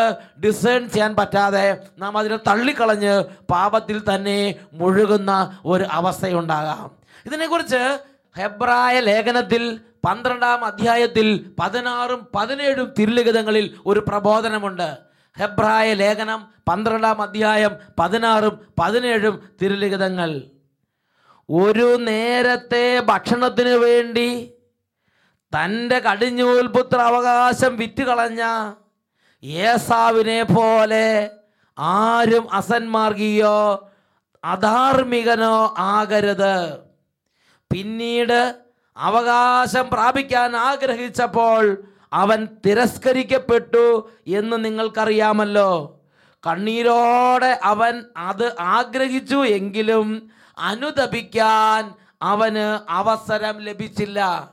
ഡിസേൺ 0.43 0.89
ചെയ്യാൻ 0.89 1.15
പറ്റാതെ 1.15 1.65
നാം 2.00 2.17
അതിനെ 2.17 2.38
തള്ളിക്കളഞ്ഞ് 2.48 3.24
പാപത്തിൽ 3.53 4.01
തന്നെ 4.10 4.55
മുഴുകുന്ന 4.74 5.31
ഒരു 5.65 5.84
അവസ്ഥയുണ്ടാകാം. 5.91 6.91
ഇതിനെക്കുറിച്ച് 7.25 7.81
ഹെബ്രായ 8.38 9.00
ലേഖനത്തിൽ 9.00 9.79
പന്ത്രണ്ടാം 10.05 10.65
അധ്യായത്തിൽ 10.65 11.27
പതിനാറും 11.60 12.27
പതിനേഴും 12.36 12.93
തിരുലിഖിതങ്ങളിൽ 13.00 13.75
ഒരു 13.86 14.00
പ്രബോധനമുണ്ട്. 14.00 15.07
ഹെബ്രായ 15.39 15.94
ലേഖനം 15.94 16.48
പന്ത്രണ്ടാം 16.70 17.22
അധ്യായം 17.22 17.74
പതിനാറും 18.00 18.56
പതിനേഴും 18.79 19.50
തിരുലിഖിതങ്ങൾ. 19.62 20.41
ഒരു 21.50 21.98
നേരത്തെ 22.00 23.00
ഭക്ഷണത്തിന് 23.00 23.70
വേണ്ടി 23.70 24.53
തന്റെ 25.53 26.00
കടിഞ്ഞൂൽപുത്ര 26.00 26.98
അവകാശം 26.98 27.77
വിറ്റുകളഞ്ഞ 27.77 28.44
ഏസാവിനെ 29.44 30.44
പോലെ 30.44 31.29
ആരും 31.79 32.53
അസന്മാർഗിയോ 32.53 33.89
അധാർമികനോ 34.44 35.74
ആകരുത്. 35.77 36.77
പിന്നീട് 37.72 38.56
അവകാശം 38.98 39.89
പ്രാപിക്കാൻ 39.94 40.56
ആഗ്രഹിച്ചപ്പോൾ 40.56 41.63
അവൻ 42.14 42.48
തിരസ്കരിക്കപ്പെട്ടു 42.66 44.12
എന്ന് 44.28 44.66
നിങ്ങൾക്കറിയാമല്ലോ. 44.66 46.02
കണ്ണീരോടെ 46.48 47.60
അവൻ 47.64 48.04
അത് 48.18 48.56
ആഗ്രഹിച്ചു 48.60 49.46
എങ്കിലും 49.46 50.32
അനുദപിക്കാൻ 50.58 51.96
അവന് 52.22 52.92
അവസരം 52.92 53.58
ലഭിച്ചില്ല. 53.58 54.52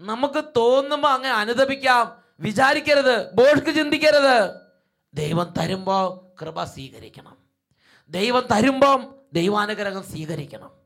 നമുക്ക് 0.00 0.44
തോന്നുമ്പോൾ 0.56 1.08
അങ്ങനെ 1.08 1.34
അനുദപിക്കാം. 1.34 2.16
വിചാരിക്കരുത്. 2.40 3.32
ബോഷ്ക്ക് 3.32 3.74
ചിന്തിക്കരുത്. 3.74 4.50
ദൈവം 5.14 5.54
തരുമ്പോൾ 5.58 6.26
കൃപ 6.40 6.64
സ്വീകരിക്കണം. 6.64 7.36
ദൈവം 8.08 8.42
തരുമ്പം 8.52 9.14
ദൈവാനുഗ്രഹം 9.32 10.02
സ്വീകരിക്കണം. 10.02 10.85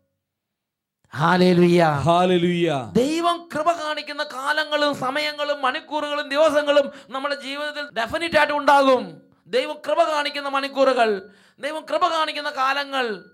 ദൈവം 2.93 3.49
കൃപ 3.55 3.73
കാണിക്കുന്ന 3.73 4.23
കാലങ്ങളും 4.23 4.95
സമയങ്ങളും 4.95 5.63
മണിക്കൂറുകളും 5.63 6.29
ദിവസങ്ങളും 6.29 6.91
നമ്മുടെ 7.11 7.35
ജീവിതത്തിൽ 7.35 7.85
ഡെഫിനറ്റ് 7.99 8.39
ആയിട്ട് 8.39 8.53
ഉണ്ടാകും. 8.53 9.23
ദൈവം 9.47 9.77
കൃപ 9.89 10.03
കാണിക്കുന്ന 10.03 10.49
മണിക്കൂറുകൾ 10.49 11.31
ദൈവം 11.61 11.85
കൃപ 11.85 12.09
കാണിക്കുന്ന 12.09 12.51
കാലങ്ങൾ. 12.51 13.25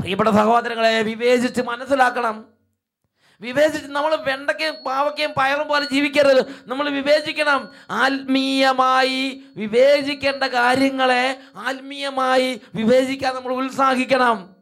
പ്രിയപ്പെട്ട 0.00 0.28
സഹോദരങ്ങളെ 0.28 1.02
വിവേചിച്ച് 1.02 1.62
മനസ്സിലാക്കണം. 1.62 2.44
വിവേചിച്ച് 3.40 3.88
നമ്മൾ 3.88 4.16
വെണ്ടയ്ക്കും 4.16 4.74
പാവയ്ക്കയും 4.84 5.30
പയറും 5.36 5.68
പോലെ 5.68 5.86
ജീവിക്കരുത്. 5.92 6.46
നമ്മൾ 6.66 6.88
വിവേചിക്കണം. 6.88 7.70
ആത്മീയമായി 7.90 9.42
വിവേചിക്കേണ്ട 9.56 10.44
കാര്യങ്ങളെ 10.44 11.38
ആത്മീയമായി 11.56 12.60
വിവേചിക്കാൻ 12.74 13.34
നമ്മൾ 13.34 13.54
ഉത്സാഹിക്കണം. 13.54 14.56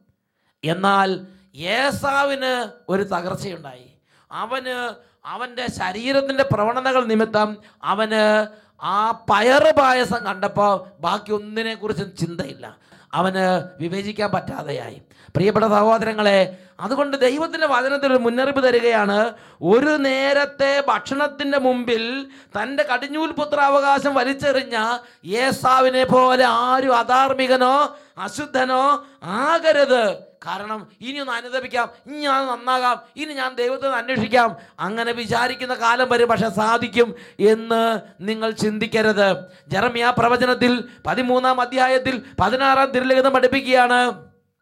എന്നാൽ 0.65 1.27
ഏസാവിന് 1.54 2.71
ഒരു 2.88 3.02
തകർച്ചയുണ്ടായി. 3.02 3.94
അവന് 4.30 4.94
അവന്റെ 5.26 5.66
ശരീരത്തിന്റെ 5.71 6.44
പ്രവണതകൾ 6.52 7.04
നിമിത്തം 7.04 7.56
അവന് 7.82 8.47
ആ 8.82 9.25
പയറ് 9.30 9.75
പായസം 9.75 10.25
കണ്ടപ്പോൾ 10.25 11.00
ബാക്കി 11.00 11.32
ഒന്നിനെക്കുറിച്ചും 11.32 12.16
ചിന്തയില്ല. 12.16 12.78
അവന് 13.14 13.68
വിവേചിക്കാൻ 13.80 14.30
പറ്റാതെയായി. 14.30 15.02
പ്രിയപ്പെട്ട 15.37 15.66
സഹോദരങ്ങളെ 15.66 16.59
അതുകൊണ്ട് 16.80 17.16
ദൈവത്തിന്റെ 17.16 17.66
വചനത്തിൽ 17.66 18.12
ഒരു 18.12 18.18
മുന്നറിയിപ്പ് 18.18 18.64
തരികയാണ് 18.64 19.32
ഒരു 19.62 19.97
നേരത്തെ 19.97 20.85
ഭക്ഷണത്തിന്റെ 20.88 21.59
മുമ്പിൽ 21.59 22.26
തന്റെ 22.56 22.82
കടിഞ്ഞൂൽ 22.82 23.30
പുത്രാവകാശം 23.32 24.14
വലിച്ചെറിഞ്ഞ 24.14 24.99
ഏസാവിനെ 25.25 26.04
പോലെ 26.04 26.44
ആരും 26.44 26.97
അധാർമികനോ 26.97 27.97
അശുദ്ധനോ 28.18 29.04
ആകരുത്. 29.25 30.32
കാരണം 30.46 30.87
ഇനി 31.00 31.18
ഒന്ന് 31.18 31.32
അനുദപിക്കാം 31.32 31.90
ഇനി 32.06 32.16
ഞാൻ 32.16 32.46
നന്നാകാം 32.46 33.02
ഇനി 33.16 33.32
ഞാൻ 33.32 33.54
ദൈവത്തെ 33.54 33.88
അന്വേഷിക്കാം. 33.88 34.56
അങ്ങനെ 34.80 35.12
വിചാരിക്കുന്ന 35.12 35.75
കാലം 35.75 36.08
വരും 36.11 36.28
പക്ഷെ 36.28 36.49
സാധിക്കും 36.49 37.14
എന്ന് 37.40 38.00
നിങ്ങൾ 38.20 38.50
ചിന്തിക്കരുത്. 38.50 39.37
ജെറമിയ 39.68 40.14
പ്രവചനത്തിൽ 40.18 40.84
പതിമൂന്നാം 41.06 41.61
അധ്യായത്തിൽ 41.61 42.22
പതിനാറാം 42.40 42.90
തിരുലിഖിതം 42.90 43.32
പഠിപ്പിക്കുകയാണ്. 43.32 44.12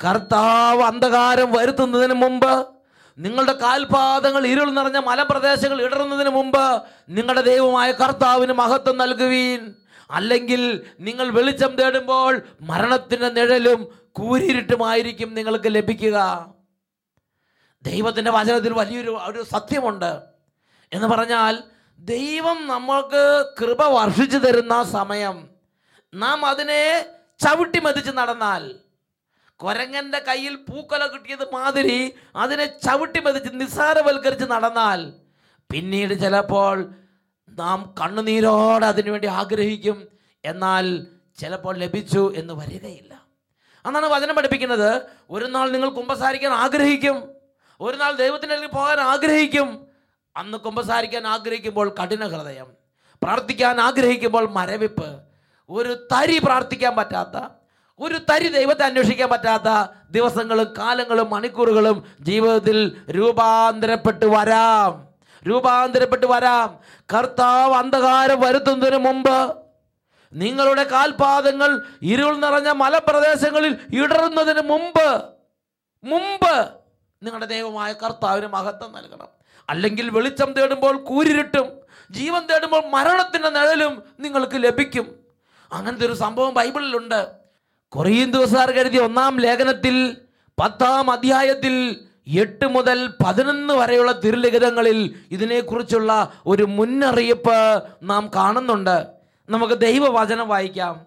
കർത്താവ് 0.04 0.82
അന്ധകാരം 0.82 1.52
വരുത്തുന്നതിന് 1.52 2.14
മുമ്പ് 2.14 2.66
നിങ്ങളുടെ 3.18 3.52
കാൽപാദങ്ങൾ 3.52 4.46
ഇരുൾ 4.46 4.70
നിറഞ്ഞ 4.70 4.98
മലപ്രദേശങ്ങൾ 4.98 5.82
ഇടറുന്നതിന് 5.82 6.30
മുമ്പ് 6.30 6.82
നിങ്ങളുടെ 7.08 7.40
ദൈവമായ 7.40 7.92
കർത്താവിന് 7.92 8.52
മഹത്വം 8.52 8.98
നൽകുവീൻ. 8.98 9.74
അല്ലെങ്കിൽ 10.10 10.82
നിങ്ങൾ 11.00 11.30
വെളിച്ചം 11.30 11.76
തേടുമ്പോൾ 11.76 12.42
മരണത്തിന്റെ 12.60 13.28
നിഴലും 13.28 13.99
കൂരിരുട്ടുമായിരിക്കും 14.12 15.34
നിങ്ങൾക്ക് 15.34 15.74
ലഭിക്കുക. 15.74 16.48
ദൈവത്തിന്റെ 17.82 18.30
വചനത്തിൽ 18.30 18.72
വലിയൊരു 18.72 19.10
ഒരു 19.10 19.42
സത്യമുണ്ട്. 19.42 20.20
എന്ന് 20.92 21.06
പറഞ്ഞാൽ 21.06 21.62
ദൈവം 21.98 22.66
നമ്മൾക്ക് 22.66 23.52
കൃപ 23.60 23.82
വർഷിച്ചു 23.82 24.38
തരുന്ന 24.38 24.82
സമയം. 24.82 25.50
നാം 26.14 26.46
അതിനെ 26.46 27.06
ചവിട്ടി 27.38 27.80
മതിച്ച് 27.80 28.10
നടന്നാൽ. 28.10 28.74
കൊരങ്ങന്റെ 29.56 30.18
കയ്യിൽ 30.18 30.54
പൂക്കൊല 30.54 31.06
കിട്ടിയത് 31.06 31.52
മാതിരി 31.52 32.14
അതിനെ 32.36 32.66
ചവിട്ടി 32.66 33.20
മതിച്ച് 33.20 33.50
നിസ്സാരവൽക്കരിച്ച് 33.54 34.44
നടന്നാൽ 34.44 35.12
പിന്നീട് 35.72 36.20
ചിലപ്പോൾ 36.20 36.94
നാം 37.48 37.94
കണ്ണുനീരോടെ 38.00 38.86
അതിനുവേണ്ടി 38.86 39.28
ആഗ്രഹിക്കും. 39.28 40.08
എന്നാൽ 40.44 41.06
ചിലപ്പോൾ 41.38 41.76
ലഭിച്ചു 41.76 42.32
എന്ന് 42.36 42.54
വരികയില്ല. 42.54 43.19
അന്നാണ് 43.86 44.06
വചനം 44.06 44.34
പഠിപ്പിക്കുന്നത്. 44.34 45.02
ഒരു 45.30 45.44
നാൾ 45.44 45.70
നിങ്ങൾ 45.70 45.88
കുമ്പസാരിക്കാൻ 45.88 46.52
ആഗ്രഹിക്കും. 46.52 47.30
ഒരു 47.80 47.96
നാൾ 47.96 48.12
ദൈവത്തിന്റെ 48.12 48.56
അടുത്ത് 48.56 48.74
പോകാൻ 48.74 49.00
ആഗ്രഹിക്കും. 49.00 49.86
അന്ന് 50.36 50.58
കുമ്പസാരിക്കാൻ 50.58 51.26
ആഗ്രഹിക്കുമ്പോൾ 51.26 51.94
കഠിന 52.02 52.26
ഹൃദയം. 52.26 52.66
പ്രാർത്ഥിക്കാൻ 53.22 53.80
ആഗ്രഹിക്കുമ്പോൾ 53.80 54.50
മരവിപ്പ്. 54.50 55.20
ഒരു 55.70 56.08
തരി 56.16 56.38
പ്രാർത്ഥിക്കാൻ 56.38 56.96
പറ്റാത്ത 56.96 57.48
ഒരു 57.98 58.18
തരി 58.30 58.48
ദൈവത്തെ 58.48 58.84
അന്വേഷിക്കാൻ 58.84 59.28
പറ്റാത്ത 59.28 59.90
ദിവസങ്ങളും 60.10 60.74
കാലങ്ങളും 60.78 61.30
മണിക്കൂറുകളും 61.30 62.04
ജീവിതത്തിൽ 62.20 63.00
രൂപാന്തരപ്പെട്ട് 63.10 64.26
വരാം. 64.26 65.08
രൂപാന്തരപ്പെട്ട് 65.48 66.26
വരാം. 66.26 66.78
കർത്താവ് 67.14 67.74
അന്ധകാരം 67.74 68.40
വരുത്തുന്നതിന് 68.40 68.96
മുമ്പ് 68.96 69.59
നിങ്ങളുടെ 70.32 70.84
കാൽപാദങ്ങൾ 70.84 71.82
ഇരുൾ 72.02 72.36
നിറഞ്ഞ 72.36 72.68
മലപ്രദേശങ്ങളിൽ 72.68 73.76
ഇടറുന്നതിന് 73.94 74.68
മുമ്പ് 74.68 75.24
മുമ്പ് 76.04 76.70
നിങ്ങളുടെ 77.22 77.46
ദൈവമായ 77.46 77.92
കർത്താവിന് 77.92 78.46
മഹത്വം 78.46 78.92
നൽകണം. 78.92 79.28
അല്ലെങ്കിൽ 79.70 80.10
വെളിച്ചം 80.10 80.52
തേടുമ്പോൾ 80.52 80.96
കൂരിരുട്ടും 80.96 81.80
ജീവൻ 82.10 82.46
തേടുമ്പോൾ 82.46 82.86
മരണത്തിന്റെ 82.86 83.50
നിഴലും 83.50 84.02
നിങ്ങൾക്ക് 84.20 84.64
ലഭിക്കും. 84.64 85.14
അങ്ങനത്തെ 85.72 86.06
ഒരു 86.06 86.12
സംഭവം 86.12 86.54
ബൈബിളിലുണ്ട്. 86.54 87.26
കൊറിയൻ 87.88 88.32
ദിവസാർ 88.32 88.70
കരുതിയ 88.70 89.00
ഒന്നാം 89.00 89.40
ലേഖനത്തിൽ 89.40 90.16
പത്താം 90.60 91.10
അധ്യായത്തിൽ 91.10 92.06
എട്ട് 92.28 92.68
മുതൽ 92.68 93.10
പതിനൊന്ന് 93.26 93.74
വരെയുള്ള 93.74 94.12
തിരുലിഖിതങ്ങളിൽ 94.12 95.14
ഇതിനെക്കുറിച്ചുള്ള 95.30 96.32
ഒരു 96.46 96.62
മുന്നറിയിപ്പ് 96.62 97.82
നാം 98.02 98.30
കാണുന്നുണ്ട്. 98.36 99.19
നമുക്ക് 99.50 99.74
ദൈവവചനം 99.74 100.48
വായിക്കാം. 100.48 101.06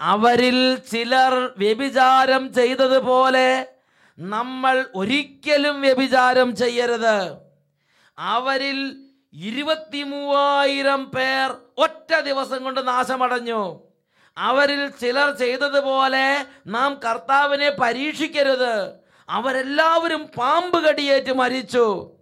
അവരിൽ 0.00 0.76
ചിലർ 0.76 1.54
വ്യഭിചാരം 1.56 2.54
ചെയ്തതുപോലെ 2.54 3.66
നമ്മൾ 4.18 4.86
ഒരിക്കലും 4.94 5.80
വ്യഭിചാരം 5.80 6.56
ചെയ്യരുത്. 6.56 7.36
അവരിൽ 8.18 8.96
ഇരുപത്തി 9.32 10.02
മൂവായിരം 10.02 11.04
പേർ 11.04 11.56
ഒറ്റ 11.78 12.20
ദിവസം 12.20 12.64
കൊണ്ട് 12.64 12.88
നാശമടഞ്ഞു. 12.88 13.82
അവരിൽ 14.38 14.88
ചിലർ 14.88 15.36
ചെയ്തതുപോലെ 15.36 16.46
നാം 16.66 17.00
കർത്താവിനെ 17.04 17.70
പരീക്ഷിക്കരുത്. 17.70 18.92
അവരെല്ലാവരും 19.28 20.26
പാമ്പ് 20.38 20.84
കടിയേറ്റ് 20.84 21.32
മരിച്ചു. 21.32 22.16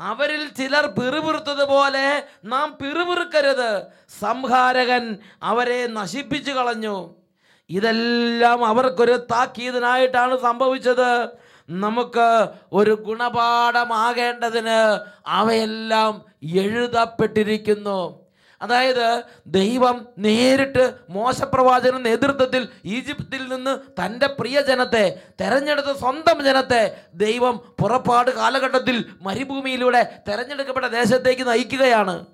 അവരിൽ 0.00 0.48
ചിലർ 0.48 0.86
പിറുപിറുത്തതുപോലെ 0.86 2.24
നാം 2.44 2.78
പിറുപിറുക്കരുത്. 2.82 3.82
സംഹാരകൻ 4.20 5.16
അവരെ 5.42 5.86
നശിപ്പിച്ചു 5.86 6.52
കളഞ്ഞു. 6.52 7.14
ഇതെല്ലാം 7.70 8.64
അവർക്കൊരു 8.64 9.26
താക്കീതിനായിട്ടാണ് 9.30 10.38
സംഭവിച്ചത്. 10.38 11.28
നമുക്ക് 11.70 12.48
ഒരു 12.72 12.94
ഗുണപാഠമാകേണ്ടതിന് 12.94 14.98
അവയെല്ലാം 15.26 16.22
എഴുതപ്പെട്ടിരിക്കുന്നു. 16.42 18.23
അതായത് 18.62 19.22
ദൈവം 19.46 20.08
നേരിട്ട് 20.18 20.94
മോശപ്രവാചന 21.10 21.98
നേതൃത്വത്തിൽ 21.98 22.68
ഈജിപ്തിൽ 22.84 23.48
നിന്ന് 23.48 23.78
തന്റെ 24.00 24.26
പ്രിയജനത്തെ 24.26 25.20
തെരഞ്ഞെടുത്ത 25.40 25.98
സ്വന്തം 25.98 26.44
ജനത്തെ 26.44 27.00
ദൈവം 27.14 27.56
പുറപ്പാട് 27.80 28.30
കാലഘട്ടത്തിൽ 28.30 29.04
മരുഭൂമിയിലൂടെ 29.22 30.20
തെരഞ്ഞെടുക്കപ്പെട്ട 30.28 30.86
ദേശത്തേക്ക് 30.86 31.46
നയിക്കുകയാണ്. 31.48 32.26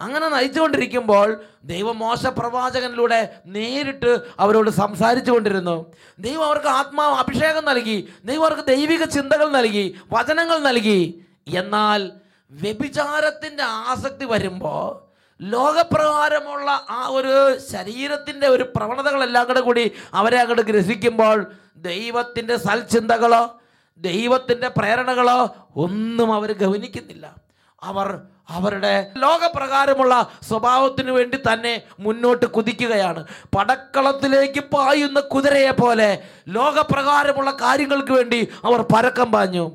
അങ്ങനെ 0.00 0.28
നയിച്ചുകൊണ്ടിരിക്കുമ്പോൾ 0.28 1.44
ദൈവം 1.64 1.98
മോശ 1.98 2.26
പ്രവാചകനിലൂടെ 2.26 3.40
നേരിട്ട് 3.46 4.20
അവരോട് 4.38 4.70
സംസാരിച്ചു 4.70 5.32
കൊണ്ടിരുന്നു 5.32 5.94
ദൈവം 6.18 6.44
അവർക്ക് 6.44 6.66
ആത്മാവ് 6.66 7.14
അഭിഷേകം 7.14 7.64
നൽകി 7.64 8.08
ദൈവം 8.24 8.44
അവർക്ക് 8.44 8.62
ദൈവിക 8.62 9.04
ചിന്തകൾ 9.04 9.50
നൽകി 9.50 10.00
വചനങ്ങൾ 10.12 10.58
നൽകി. 10.58 11.24
എന്നാൽ 11.48 12.12
വ്യഭിചാരത്തിന്റെ 12.52 13.62
ആസക്തി 13.62 14.24
വരുമ്പോൾ 14.24 15.11
ലോകപ്രകാരമുള്ള 15.42 16.86
ആ 16.90 17.06
ഒരു 17.06 17.58
ശരീരത്തിന്റെ 17.72 18.46
ഒരു 18.46 18.72
പ്രവണതകളെല്ലാം 18.76 19.46
കൂടെ 19.46 19.60
കൂടി 19.60 19.92
അവരെ 20.14 20.40
അങ്ങോട്ട് 20.40 20.62
ഗ്രസിക്കുമ്പോൾ 20.62 21.52
ദൈവത്തിന്റെ 21.76 22.56
സൽചിന്തകളോ 22.56 23.58
ദൈവത്തിന്റെ 23.98 24.68
പ്രേരണകളോ 24.68 25.54
ഒന്നും 25.76 26.34
അവർ 26.34 26.52
ഗവനിക്കുന്നില്ല. 26.52 27.34
അവർ 27.82 28.20
അവരുടെ 28.48 29.12
ലോകപ്രകാരമുള്ള 29.16 30.30
സ്വഭാവത്തിന് 30.48 31.10
വേണ്ടി 31.10 31.38
തന്നെ 31.52 31.82
മുന്നോട്ട് 32.00 32.46
കുതിക്കുകയാണ്. 32.46 33.24
പടക്കളത്തിലേക്ക് 33.56 34.60
പായുന്ന 34.60 35.20
കുതിരയെ 35.20 35.70
പോലെ 35.70 36.22
ലോകപ്രകാരമുള്ള 36.48 37.50
കാര്യങ്ങൾക്ക് 37.50 38.12
വേണ്ടി 38.12 38.48
അവർ 38.64 38.82
പരക്കം 38.82 39.32
പാഞ്ഞു. 39.32 39.72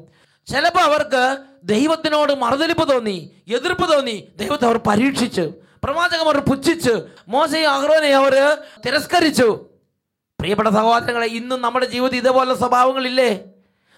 ചിലപ്പോൾ 0.47 0.79
അവർക്ക് 0.79 1.37
ദൈവത്തിനോട് 1.67 2.33
മറുതലിപ്പ് 2.33 2.93
തോന്നി 2.93 3.31
എതിർപ്പ് 3.47 3.93
തോന്നി. 3.93 4.27
ദൈവത്തെ 4.35 4.65
അവർ 4.65 4.77
പരീക്ഷിച്ചു. 4.77 5.53
അവർ 6.21 6.37
പുച്ഛിച്ചു. 6.37 7.01
മോശയും 7.27 7.71
അഹ്റോനെ 7.71 8.07
അവർ 8.07 8.57
തിരസ്കരിച്ചു. 8.85 9.65
പ്രിയപ്പെട്ട 10.39 10.69
സഹോദരങ്ങളെ 10.69 11.27
ഇന്നും 11.27 11.61
നമ്മുടെ 11.61 11.85
ജീവിതത്തിൽ 11.85 12.17
ഇതേപോലെ 12.17 12.53
സ്വഭാവങ്ങളില്ലേ? 12.53 13.43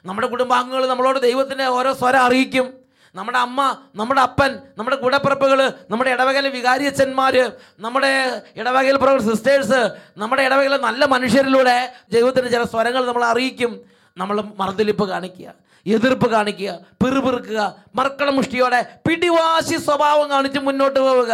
നമ്മുടെ 0.05 0.27
കുടുംബാംഗങ്ങൾ 0.27 0.87
നമ്മളോട് 0.87 1.19
ദൈവത്തിന്റെ 1.19 1.65
ഓരോ 1.65 1.93
സ്വരം 1.93 2.19
അറിയിക്കും. 2.19 2.73
നമ്മുടെ 3.15 3.37
അമ്മ 3.37 3.77
നമ്മുടെ 3.95 4.21
അപ്പൻ 4.21 4.59
നമ്മുടെ 4.77 4.95
കൂടപ്പിറപ്പുകൾ 4.95 5.73
നമ്മുടെ 5.89 6.09
ഇടവകയിലെ 6.09 6.49
വികാരിയച്ഛന്മാർ 6.49 7.51
നമ്മുടെ 7.79 8.41
ഇടവകയിൽ 8.55 8.97
പ്രവർ 8.97 9.21
സിസ്റ്റേഴ്സ് 9.21 9.89
നമ്മുടെ 10.17 10.41
ഇടവകയിലെ 10.41 10.77
നല്ല 10.77 11.05
മനുഷ്യരിലൂടെ 11.05 11.93
ദൈവത്തിന്റെ 12.11 12.51
ചില 12.51 12.63
സ്വരങ്ങൾ 12.63 13.05
നമ്മൾ 13.05 13.25
അറിയിക്കും. 13.25 13.81
നമ്മൾ 14.17 14.43
മറുതലിപ്പ് 14.57 15.09
കാണിക്കുക. 15.09 15.68
എതിർപ്പ് 15.93 16.27
കാണിക്കുക 16.31 16.71
പിറുപിറുക്കുക 17.03 17.59
മർക്കള 17.95 18.29
മുഷ്ടിയോടെ 18.29 18.79
പിടിവാശി 19.07 19.77
സ്വഭാവം 19.77 20.29
കാണിച്ച് 20.29 20.59
മുന്നോട്ട് 20.59 20.99
പോവുക. 20.99 21.33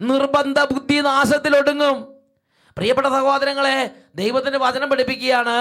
നിർബന്ധ 0.00 0.60
ബുദ്ധി 0.60 1.00
നാശത്തിൽ 1.00 1.56
ഒടുങ്ങും. 1.56 1.96
പ്രിയപ്പെട്ട 2.76 3.06
സഹോദരങ്ങളെ 3.06 3.90
ദൈവത്തിന്റെ 4.14 4.58
വചനം 4.58 4.90
പഠിപ്പിക്കുകയാണ്. 4.90 5.56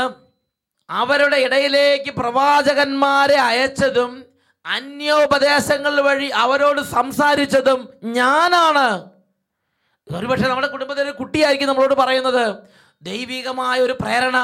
അവരുടെ 0.89 1.37
ഇടയിലേക്ക് 1.37 2.11
പ്രവാചകന്മാരെ 2.11 3.37
അയച്ചതും 3.39 4.11
അന്യോപദേശങ്ങൾ 4.65 6.01
വഴി 6.01 6.27
അവരോട് 6.27 6.81
സംസാരിച്ചതും 6.81 7.79
ഞാനാണ്. 8.03 8.87
ഒരുപക്ഷെ 10.15 10.47
നമ്മുടെ 10.47 10.67
കുടുംബത്തിൽ 10.67 11.03
ഒരു 11.03 11.11
കുട്ടിയായിരിക്കും 11.11 11.69
നമ്മളോട് 11.69 11.95
പറയുന്നത് 11.95 12.45
ദൈവികമായ 13.01 13.79
ഒരു 13.79 13.93
പ്രേരണ 14.01 14.37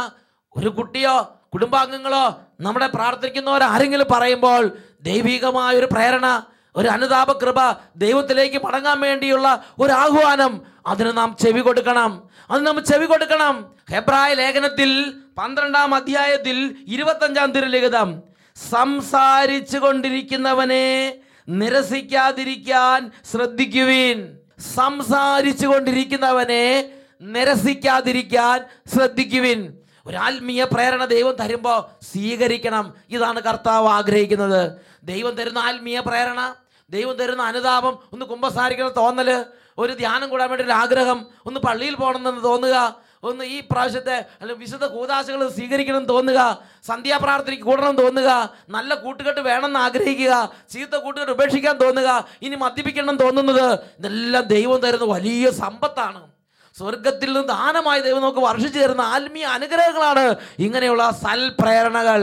ഒരു 0.57 0.69
കുട്ടിയോ 0.69 1.36
കുടുംബാംഗങ്ങളോ 1.57 2.41
നമ്മുടെ 2.59 2.87
പ്രാർത്ഥിക്കുന്നവർ 2.87 3.63
ആരെങ്കിലും 3.63 4.07
പറയുമ്പോൾ 4.11 4.77
ദൈവികമായ 5.01 5.75
ഒരു 5.75 5.85
പ്രേരണ 5.85 6.45
ഒരു 6.75 6.87
അനുതാപ 6.87 7.31
കൃപ 7.31 7.55
ദൈവത്തിലേക്ക് 7.95 8.65
മടങ്ങാൻ 8.65 8.99
വേണ്ടിയുള്ള 8.99 9.63
ഒരു 9.79 9.91
ആഹ്വാനം. 9.91 10.61
അതിന് 10.87 11.17
നാം 11.17 11.35
ചെവി 11.41 11.59
കൊടുക്കണം. 11.59 12.29
അത് 12.51 12.67
നാം 12.67 12.85
ചെവി 12.85 13.05
കൊടുക്കണം. 13.05 13.75
ഹെബ്രായ 13.91 14.33
ലേഖനത്തിൽ 14.33 15.13
പന്ത്രണ്ടാം 15.37 15.95
അധ്യായത്തിൽ 15.95 16.75
ഇരുപത്തഞ്ചാം 16.87 17.51
തിരുലിഖിതം 17.51 18.23
സംസാരിച്ചു 18.69 19.77
കൊണ്ടിരിക്കുന്നവനെ 19.77 21.15
നിരസിക്കാതിരിക്കാൻ 21.49 23.11
ശ്രദ്ധിക്കുവീൻ. 23.31 24.37
സംസാരിച്ചു 24.75 25.67
കൊണ്ടിരിക്കുന്നവനെ 25.67 26.89
നിരസിക്കാതിരിക്കാൻ 27.21 28.65
ശ്രദ്ധിക്കുവിൻ. 28.95 29.76
ഒരു 30.07 30.17
ആത്മീയ 30.17 30.63
പ്രേരണ 30.63 31.05
ദൈവം 31.05 31.35
തരുമ്പോൾ 31.35 32.05
സ്വീകരിക്കണം. 32.05 32.93
ഇതാണ് 33.09 33.39
കർത്താവ് 33.41 33.87
ആഗ്രഹിക്കുന്നത്. 33.87 34.71
ദൈവം 35.03 35.35
തരുന്ന 35.35 35.57
ആത്മീയ 35.57 35.99
പ്രേരണ 35.99 36.55
ദൈവം 36.91 37.15
തരുന്ന 37.17 37.43
അനുതാപം 37.43 37.99
ഒന്ന് 38.13 38.25
കുമ്പസാരിക്കണം 38.25 38.93
തോന്നൽ 38.97 39.45
ഒരു 39.77 39.93
ധ്യാനം 39.93 40.29
കൂടാൻ 40.29 40.49
വേണ്ടി 40.49 40.63
ഒരു 40.65 40.71
ആഗ്രഹം 40.71 41.27
ഒന്ന് 41.45 41.59
പള്ളിയിൽ 41.59 41.95
പോകണമെന്ന് 41.95 42.43
തോന്നുക 42.43 43.07
ഒന്ന് 43.23 43.43
ഈ 43.45 43.59
പ്രാവശ്യത്തെ 43.71 44.15
അല്ലെങ്കിൽ 44.41 44.63
വിശുദ്ധ 44.63 44.85
കൂതാശകൾ 44.85 45.49
സ്വീകരിക്കണം 45.49 46.05
തോന്നുക 46.05 46.63
സന്ധ്യാപ്രാർത്ഥനയ്ക്ക് 46.87 47.65
കൂടണം 47.65 47.95
തോന്നുക 47.97 48.53
നല്ല 48.69 48.95
കൂട്ടുകെട്ട് 48.95 49.39
വേണമെന്ന് 49.39 49.79
ആഗ്രഹിക്കുക 49.79 50.53
ചീത്ത 50.73 50.95
കൂട്ടുകെട്ട് 50.95 51.31
ഉപേക്ഷിക്കാൻ 51.31 51.77
തോന്നുക 51.77 52.27
ഇനി 52.41 52.55
മദ്യപിക്കണം 52.55 53.17
തോന്നുന്നത് 53.17 53.73
ഇതെല്ലാം 53.99 54.43
ദൈവം 54.43 54.79
തരുന്ന 54.79 55.13
വലിയ 55.13 55.51
സമ്പത്താണ്. 55.51 56.36
സ്വർഗത്തിൽ 56.77 57.33
നിന്ന് 57.33 57.47
ദാനമായി 57.47 58.01
ദൈവം 58.01 58.21
നമുക്ക് 58.21 58.39
വർഷിച്ചു 58.39 58.79
തരുന്ന 58.79 59.01
ആത്മീയ 59.01 59.45
അനുഗ്രഹങ്ങളാണ് 59.45 60.35
ഇങ്ങനെയുള്ള 60.59 61.09
സൽപ്രേരണകൾ. 61.23 62.21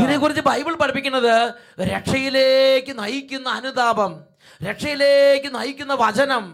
ഇതിനെ 0.00 0.18
കുറിച്ച് 0.18 0.42
ബൈബിൾ 0.42 0.74
പഠിപ്പിക്കുന്നത് 0.74 1.54
രക്ഷയിലേക്ക് 1.80 2.92
നയിക്കുന്ന 2.98 3.48
അനുതാപം 3.48 4.12
രക്ഷയിലേക്ക് 4.68 5.54
നയിക്കുന്ന 5.54 5.94
വചനം 5.94 6.44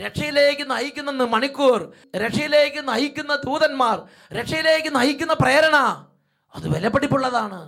രക്ഷയിലേക്ക് 0.00 0.70
നയിക്കുന്ന 0.70 1.10
മണിക്കൂർ 1.10 1.92
രക്ഷയിലേക്ക് 2.16 2.88
നയിക്കുന്ന 2.88 3.34
ദൂതന്മാർ 3.36 3.96
രക്ഷയിലേക്ക് 4.32 4.90
നയിക്കുന്ന 4.96 5.32
പ്രേരണ 5.32 5.76
അത് 6.54 6.66
വിലപിടിപ്പുള്ളതാണ്. 6.74 7.60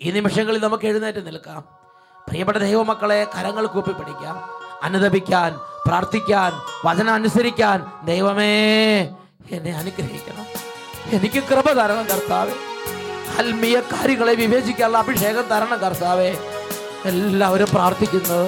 ഈ 0.00 0.10
നിമിഷങ്ങളിൽ 0.10 0.60
നമുക്ക് 0.60 0.86
എഴുന്നേറ്റ് 0.86 1.26
നിൽക്കാം. 1.26 1.64
പ്രിയപ്പെട്ട 2.28 2.58
ദൈവമക്കളെ 2.58 3.26
കരങ്ങൾ 3.38 3.66
കൂപ്പി 3.66 3.92
പിടിക്കാം. 3.92 4.36
അനുദപിക്കാൻ 4.82 5.52
പ്രാർത്ഥിക്കാൻ 5.86 6.52
വചനം 6.84 7.14
അനുസരിക്കാൻ 7.14 8.06
ദൈവമേ 8.06 8.54
എന്നെ 9.50 9.74
അനുഗ്രഹിക്കണം. 9.74 10.46
എനിക്ക് 11.16 11.42
കൃപ 11.42 11.72
തരണം 11.72 12.04
കർത്താവേ. 12.04 12.52
ആത്മീയ 13.38 13.80
കാര്യങ്ങളെ 13.80 14.34
വിവേചിക്കാനുള്ള 14.34 14.98
അഭിഷേകം 14.98 15.42
തരണം 15.42 15.78
കർത്താവേ. 15.78 16.36
എല്ലാവരും 17.04 17.68
പ്രാർത്ഥിക്കുന്നു. 17.74 18.40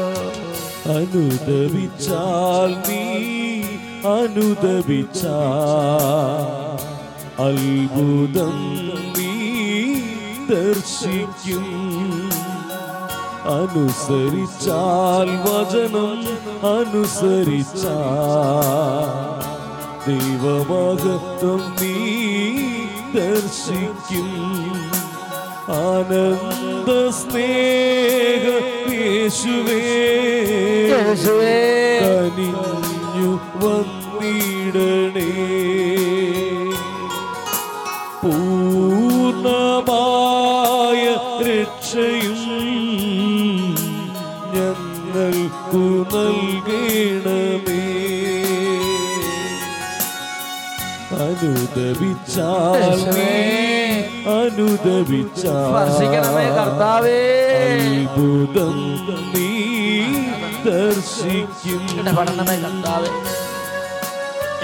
അനുദവിച്ചാൽ 0.92 2.70
നീ 2.88 3.03
അനുദവിച്ചാൽ 4.09 5.29
അത്ഭുതം 7.42 8.57
നീ 9.18 9.33
ദർശിക്കും. 10.51 11.66
അനുസരിച്ചാൽ 13.48 15.28
വചനം 15.44 16.20
അനുസരിച്ചാൽ 16.62 17.88
ദൈവമഹത്വം 20.06 21.62
നീ 21.80 21.96
ദർശിക്കും. 23.14 24.30
ആനന്ദ 25.68 26.88
സ്നേഹ 27.11 28.44
യേശുവേ 29.00 29.82
യേശുവേ. 30.92 31.56
കനിഞ്ഞു 32.02 33.30
വന്നിടണേ. 33.62 35.30
അനുദവിച്ചാൽ 54.37 55.72
കർത്താവേ. 56.59 57.20
അത്ഭുതം 57.59 58.77
നീ 59.35 59.51
ദർശിക്കും. 60.66 61.83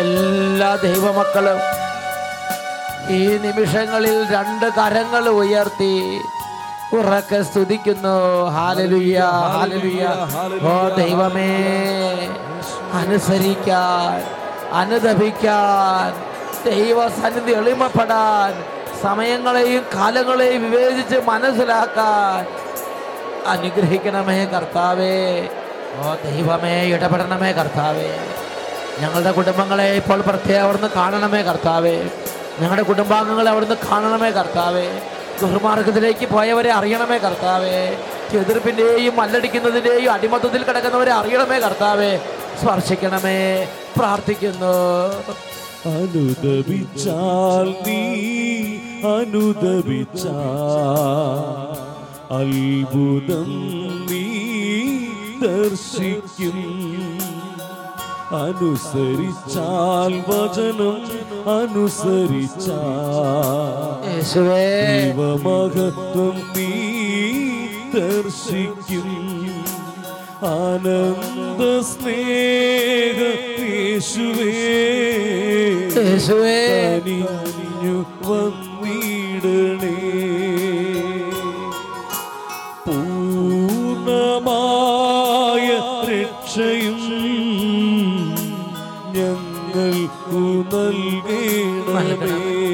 എല്ലാ 0.05 0.71
ദൈവമക്കളും 0.87 1.61
ഈ 3.19 3.21
നിമിഷങ്ങളിൽ 3.45 4.17
രണ്ട് 4.35 4.67
കരങ്ങൾ 4.79 5.25
ഉയർത്തി 5.41 5.95
ഉറക്കെ 6.99 7.41
സ്തുതിക്കുന്നു. 7.49 8.17
ഹാലലുയ്യ 8.57 9.19
ഹാലലുയ്യ 9.55 10.05
ഓ 10.73 10.75
ദൈവമേ 11.01 11.51
അനുസരിക്കാൻ 13.01 14.19
അനുദപിക്കാൻ 14.81 16.11
ദൈവസന്നിധി 16.65 17.53
എളിമപ്പെടാൻ 17.53 18.65
സമയങ്ങളെയും 19.03 19.87
കാലങ്ങളെയും 19.95 20.71
വിവേചിച്ച് 20.71 21.17
മനസ്സിലാക്കാൻ 21.17 22.65
അനുഗ്രഹിക്കണമേ 23.47 24.45
കർത്താവേ. 24.45 25.49
ഓ 25.99 26.15
ദൈവമേ 26.15 26.83
ഇടപെടണമേ 26.83 27.53
കർത്താവേ. 27.53 28.19
ഞങ്ങളുടെ 28.99 29.31
കുടുംബങ്ങളെ 29.31 29.85
ഇപ്പോൾ 29.85 30.21
പ്രത്യേകം 30.21 30.63
അവിടുന്ന് 30.63 30.89
കാണണമേ 30.97 31.43
കർത്താവേ. 31.43 32.09
ഞങ്ങളുടെ 32.61 32.83
കുടുംബാംഗങ്ങളെ 32.83 33.51
അവിടുന്ന് 33.51 33.75
കാണണമേ 33.91 34.31
കർത്താവേ. 34.31 35.01
ദുർമാർഗത്തിലേക്ക് 35.43 36.27
പോയവരെ 36.27 36.73
അറിയണമേ 36.73 37.19
കർത്താവേ. 37.19 37.97
എതിർപ്പിന്റെയും 38.39 39.17
മല്ലടിക്കുന്നതിന്റെയും 39.17 40.13
അടിമത്തത്തിൽ 40.13 40.63
കിടക്കുന്നവരെ 40.63 41.13
അറിയണമേ 41.13 41.59
കർത്താവേ. 41.59 42.17
സ്പർശിക്കണമേ. 42.63 43.69
പ്രാർത്ഥിക്കുന്നു. 43.97 44.75
അനുദപിച്ചാൽ 45.87 47.69
നീ 47.87 48.03
അനുദപിച്ചാൽ 49.09 50.29
അത്ഭുതം 52.39 53.51
നീ 54.11 54.27
ദർശിക്കും. 55.43 56.59
അനുസരിച്ചാൽ 58.45 60.13
വചനം 60.29 61.03
അനുസരിച്ചാൽ 61.57 62.71
യേശുവേ. 64.11 64.65
ദൈവമഹത്വം 64.87 66.37
നീ 66.57 66.73
ദർശിക്കും. 67.95 69.11
ആനന്ദ 70.55 71.61
സ്നേഹ 71.91 73.19
യേശുവേ. 73.85 74.53
യേശുവേ. 75.97 76.99
കനിഞ്ഞു 76.99 78.05
വന്നിടണേ. 78.23 79.97
പൂർണമായ 82.87 85.81
രക്ഷയും 86.05 86.99
ഞങ്ങൾക്കു 89.13 90.65
നൽകണമേ. 91.93 92.69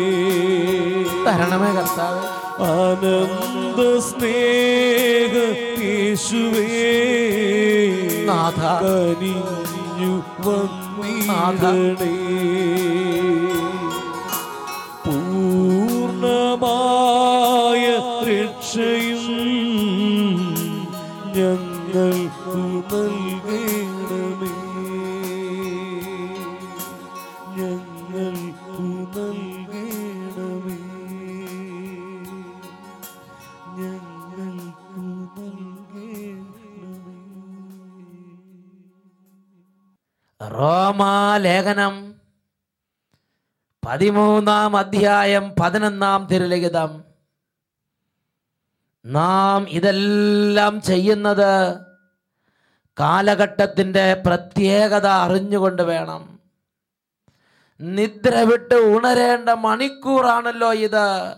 തരണമേ 1.27 1.73
കർത്താവ്. 1.73 2.63
ആനന്ദ 2.63 3.99
സ്നേഹ 3.99 5.57
യേശുവേ. 5.85 6.91
നാഥ. 8.25 8.85
കനിഞ്ഞു 8.85 10.23
വന്നിടണേ 11.01 12.15
പൂർണമായ 16.53 17.85
രക്ഷയും 18.29 19.27
ഞങ്ങൾ 21.37 21.71
നൽകണമേ 21.95 23.20
റോമാലേഖനം 40.61 42.15
പതിമൂന്നാം 43.87 44.77
അധ്യായം 44.77 45.55
പതിനൊന്നാം 45.61 46.27
തിരുലിഖിതം. 46.27 47.05
നാം 49.07 49.69
ഇതെല്ലാം 49.69 50.83
ചെയ്യുന്നത് 50.83 51.81
കാലഘട്ടത്തിന്റെ 53.01 54.15
പ്രത്യേകത 54.27 55.07
അറിഞ്ഞുകൊണ്ട് 55.07 55.83
വേണം. 55.83 56.41
നിദ്ര 57.81 58.37
വിട്ട് 58.37 58.75
ഉണരേണ്ട 58.75 59.49
മണിക്കൂറാണല്ലോ 59.49 60.75
ഇത്. 60.75 61.35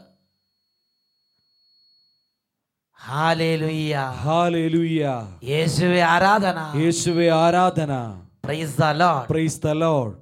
യേശുവെ 5.42 6.00
ആരാധന. 6.00 6.72
യേശുവേ 6.74 7.30
ആരാധന. 7.30 8.22
Praise 8.42 8.74
the 8.74 8.92
Lord. 8.92 9.28
Praise 9.28 9.60
the 9.60 9.72
Lord. 9.72 10.16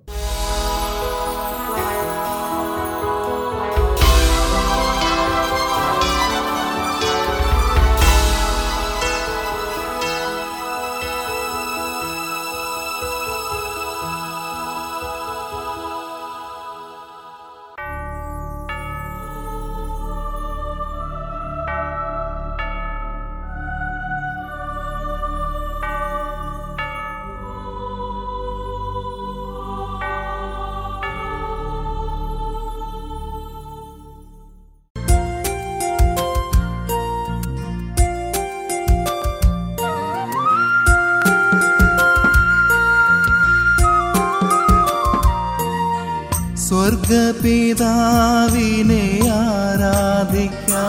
സ്വർഗപിതാവിനെ 47.11 49.05
ആരാധിക്കാം. 49.35 50.89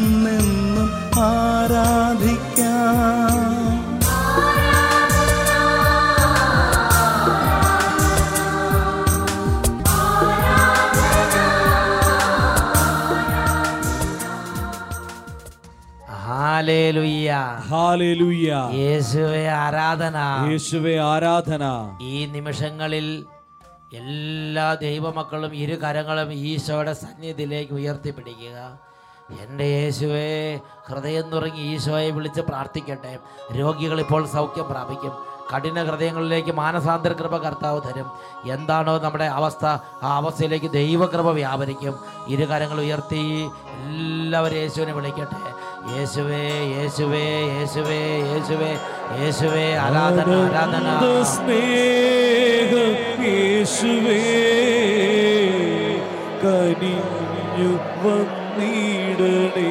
ഹാലേലൂയ 17.89 18.71
യേശുവേ 18.75 19.47
ആരാധന. 19.49 20.17
യേശുവേ 20.51 20.99
ആരാധന. 20.99 21.65
ഈ 22.03 22.27
നിമിഷങ്ങളിൽ 22.27 23.27
എല്ലാ 23.95 24.75
ദൈവമക്കളും 24.75 25.55
ഇരു 25.55 25.75
കരങ്ങളും 25.75 26.33
ഈശോയുടെ 26.33 26.93
സന്നിധിയിലേക്ക് 26.93 27.73
ഉയർത്തിപ്പിടിക്കുക. 27.73 28.59
എന്റെ 29.41 29.65
യേശുവെ 29.65 30.61
ഹൃദയം 30.89 31.31
തുറങ്ങി 31.31 31.61
ഈശോയെ 31.61 32.11
വിളിച്ച് 32.11 32.41
പ്രാർത്ഥിക്കട്ടെ. 32.41 33.19
രോഗികൾ 33.59 34.01
ഇപ്പോൾ 34.01 34.27
സൗഖ്യം 34.27 34.67
പ്രാപിക്കും. 34.71 35.13
കഠിന 35.55 35.85
ഹൃദയങ്ങളിലേക്ക് 35.85 36.53
മാനസാന്തര 36.53 37.13
കൃപ 37.13 37.37
കർത്താവ് 37.37 37.81
തരും. 37.89 38.09
എന്താണോ 38.53 38.99
നമ്മുടെ 38.99 39.25
അവസ്ഥ 39.25 39.67
ആ 40.03 40.17
അവസ്ഥയിലേക്ക് 40.17 40.71
ദൈവകൃപ 40.71 41.31
വ്യാപരിക്കും. 41.31 41.95
ഇരു 42.29 42.45
കരങ്ങൾ 42.45 42.81
ഉയർത്തി 42.81 43.49
എല്ലാവരും 43.85 44.57
യേശുവിനെ 44.57 44.93
വിളിക്കട്ടെ. 44.93 45.68
യേശുവേ 45.87 46.43
യേശുവേ 46.77 47.25
യേശുവേ 47.59 48.01
യേശുവേ 48.33 48.79
യേശുവേ 49.23 49.77
ആരാധന 49.77 50.31
ആരാധന. 50.31 51.23
സ്നേഹ 51.23 52.73
യേശുവേ 53.27 54.23
കനിഞ്ഞു 56.45 57.71
വന്നിടണേ. 58.05 59.71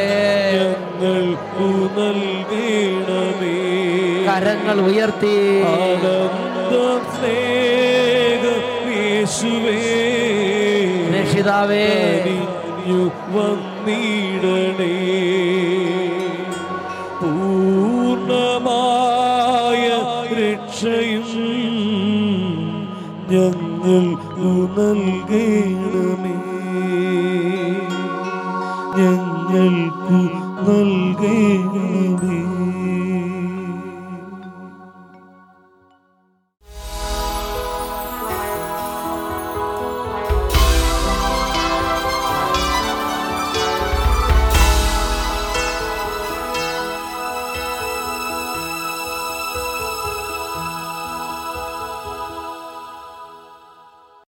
ഞങ്ങൾക്കു 0.62 1.70
നൽകണമേ. 2.00 3.56
കരങ്ങൾ 4.28 4.82
ഉയർത്തി. 4.82 5.62
ആനന്ദം 5.62 6.45
രക്ഷിതാവേ. 11.22 11.88
കനിഞ്ഞു 11.88 13.06
വന്നിടണേ. 13.06 14.98
പൂർണമായ 17.22 20.04
രക്ഷയും 20.34 21.24
ഞങ്ങൾക്കു 23.32 24.82
നൽകണമേ. 24.82 26.36
ഞങ്ങൾക്കു 28.98 30.20
നൽകണമേ. 30.72 31.95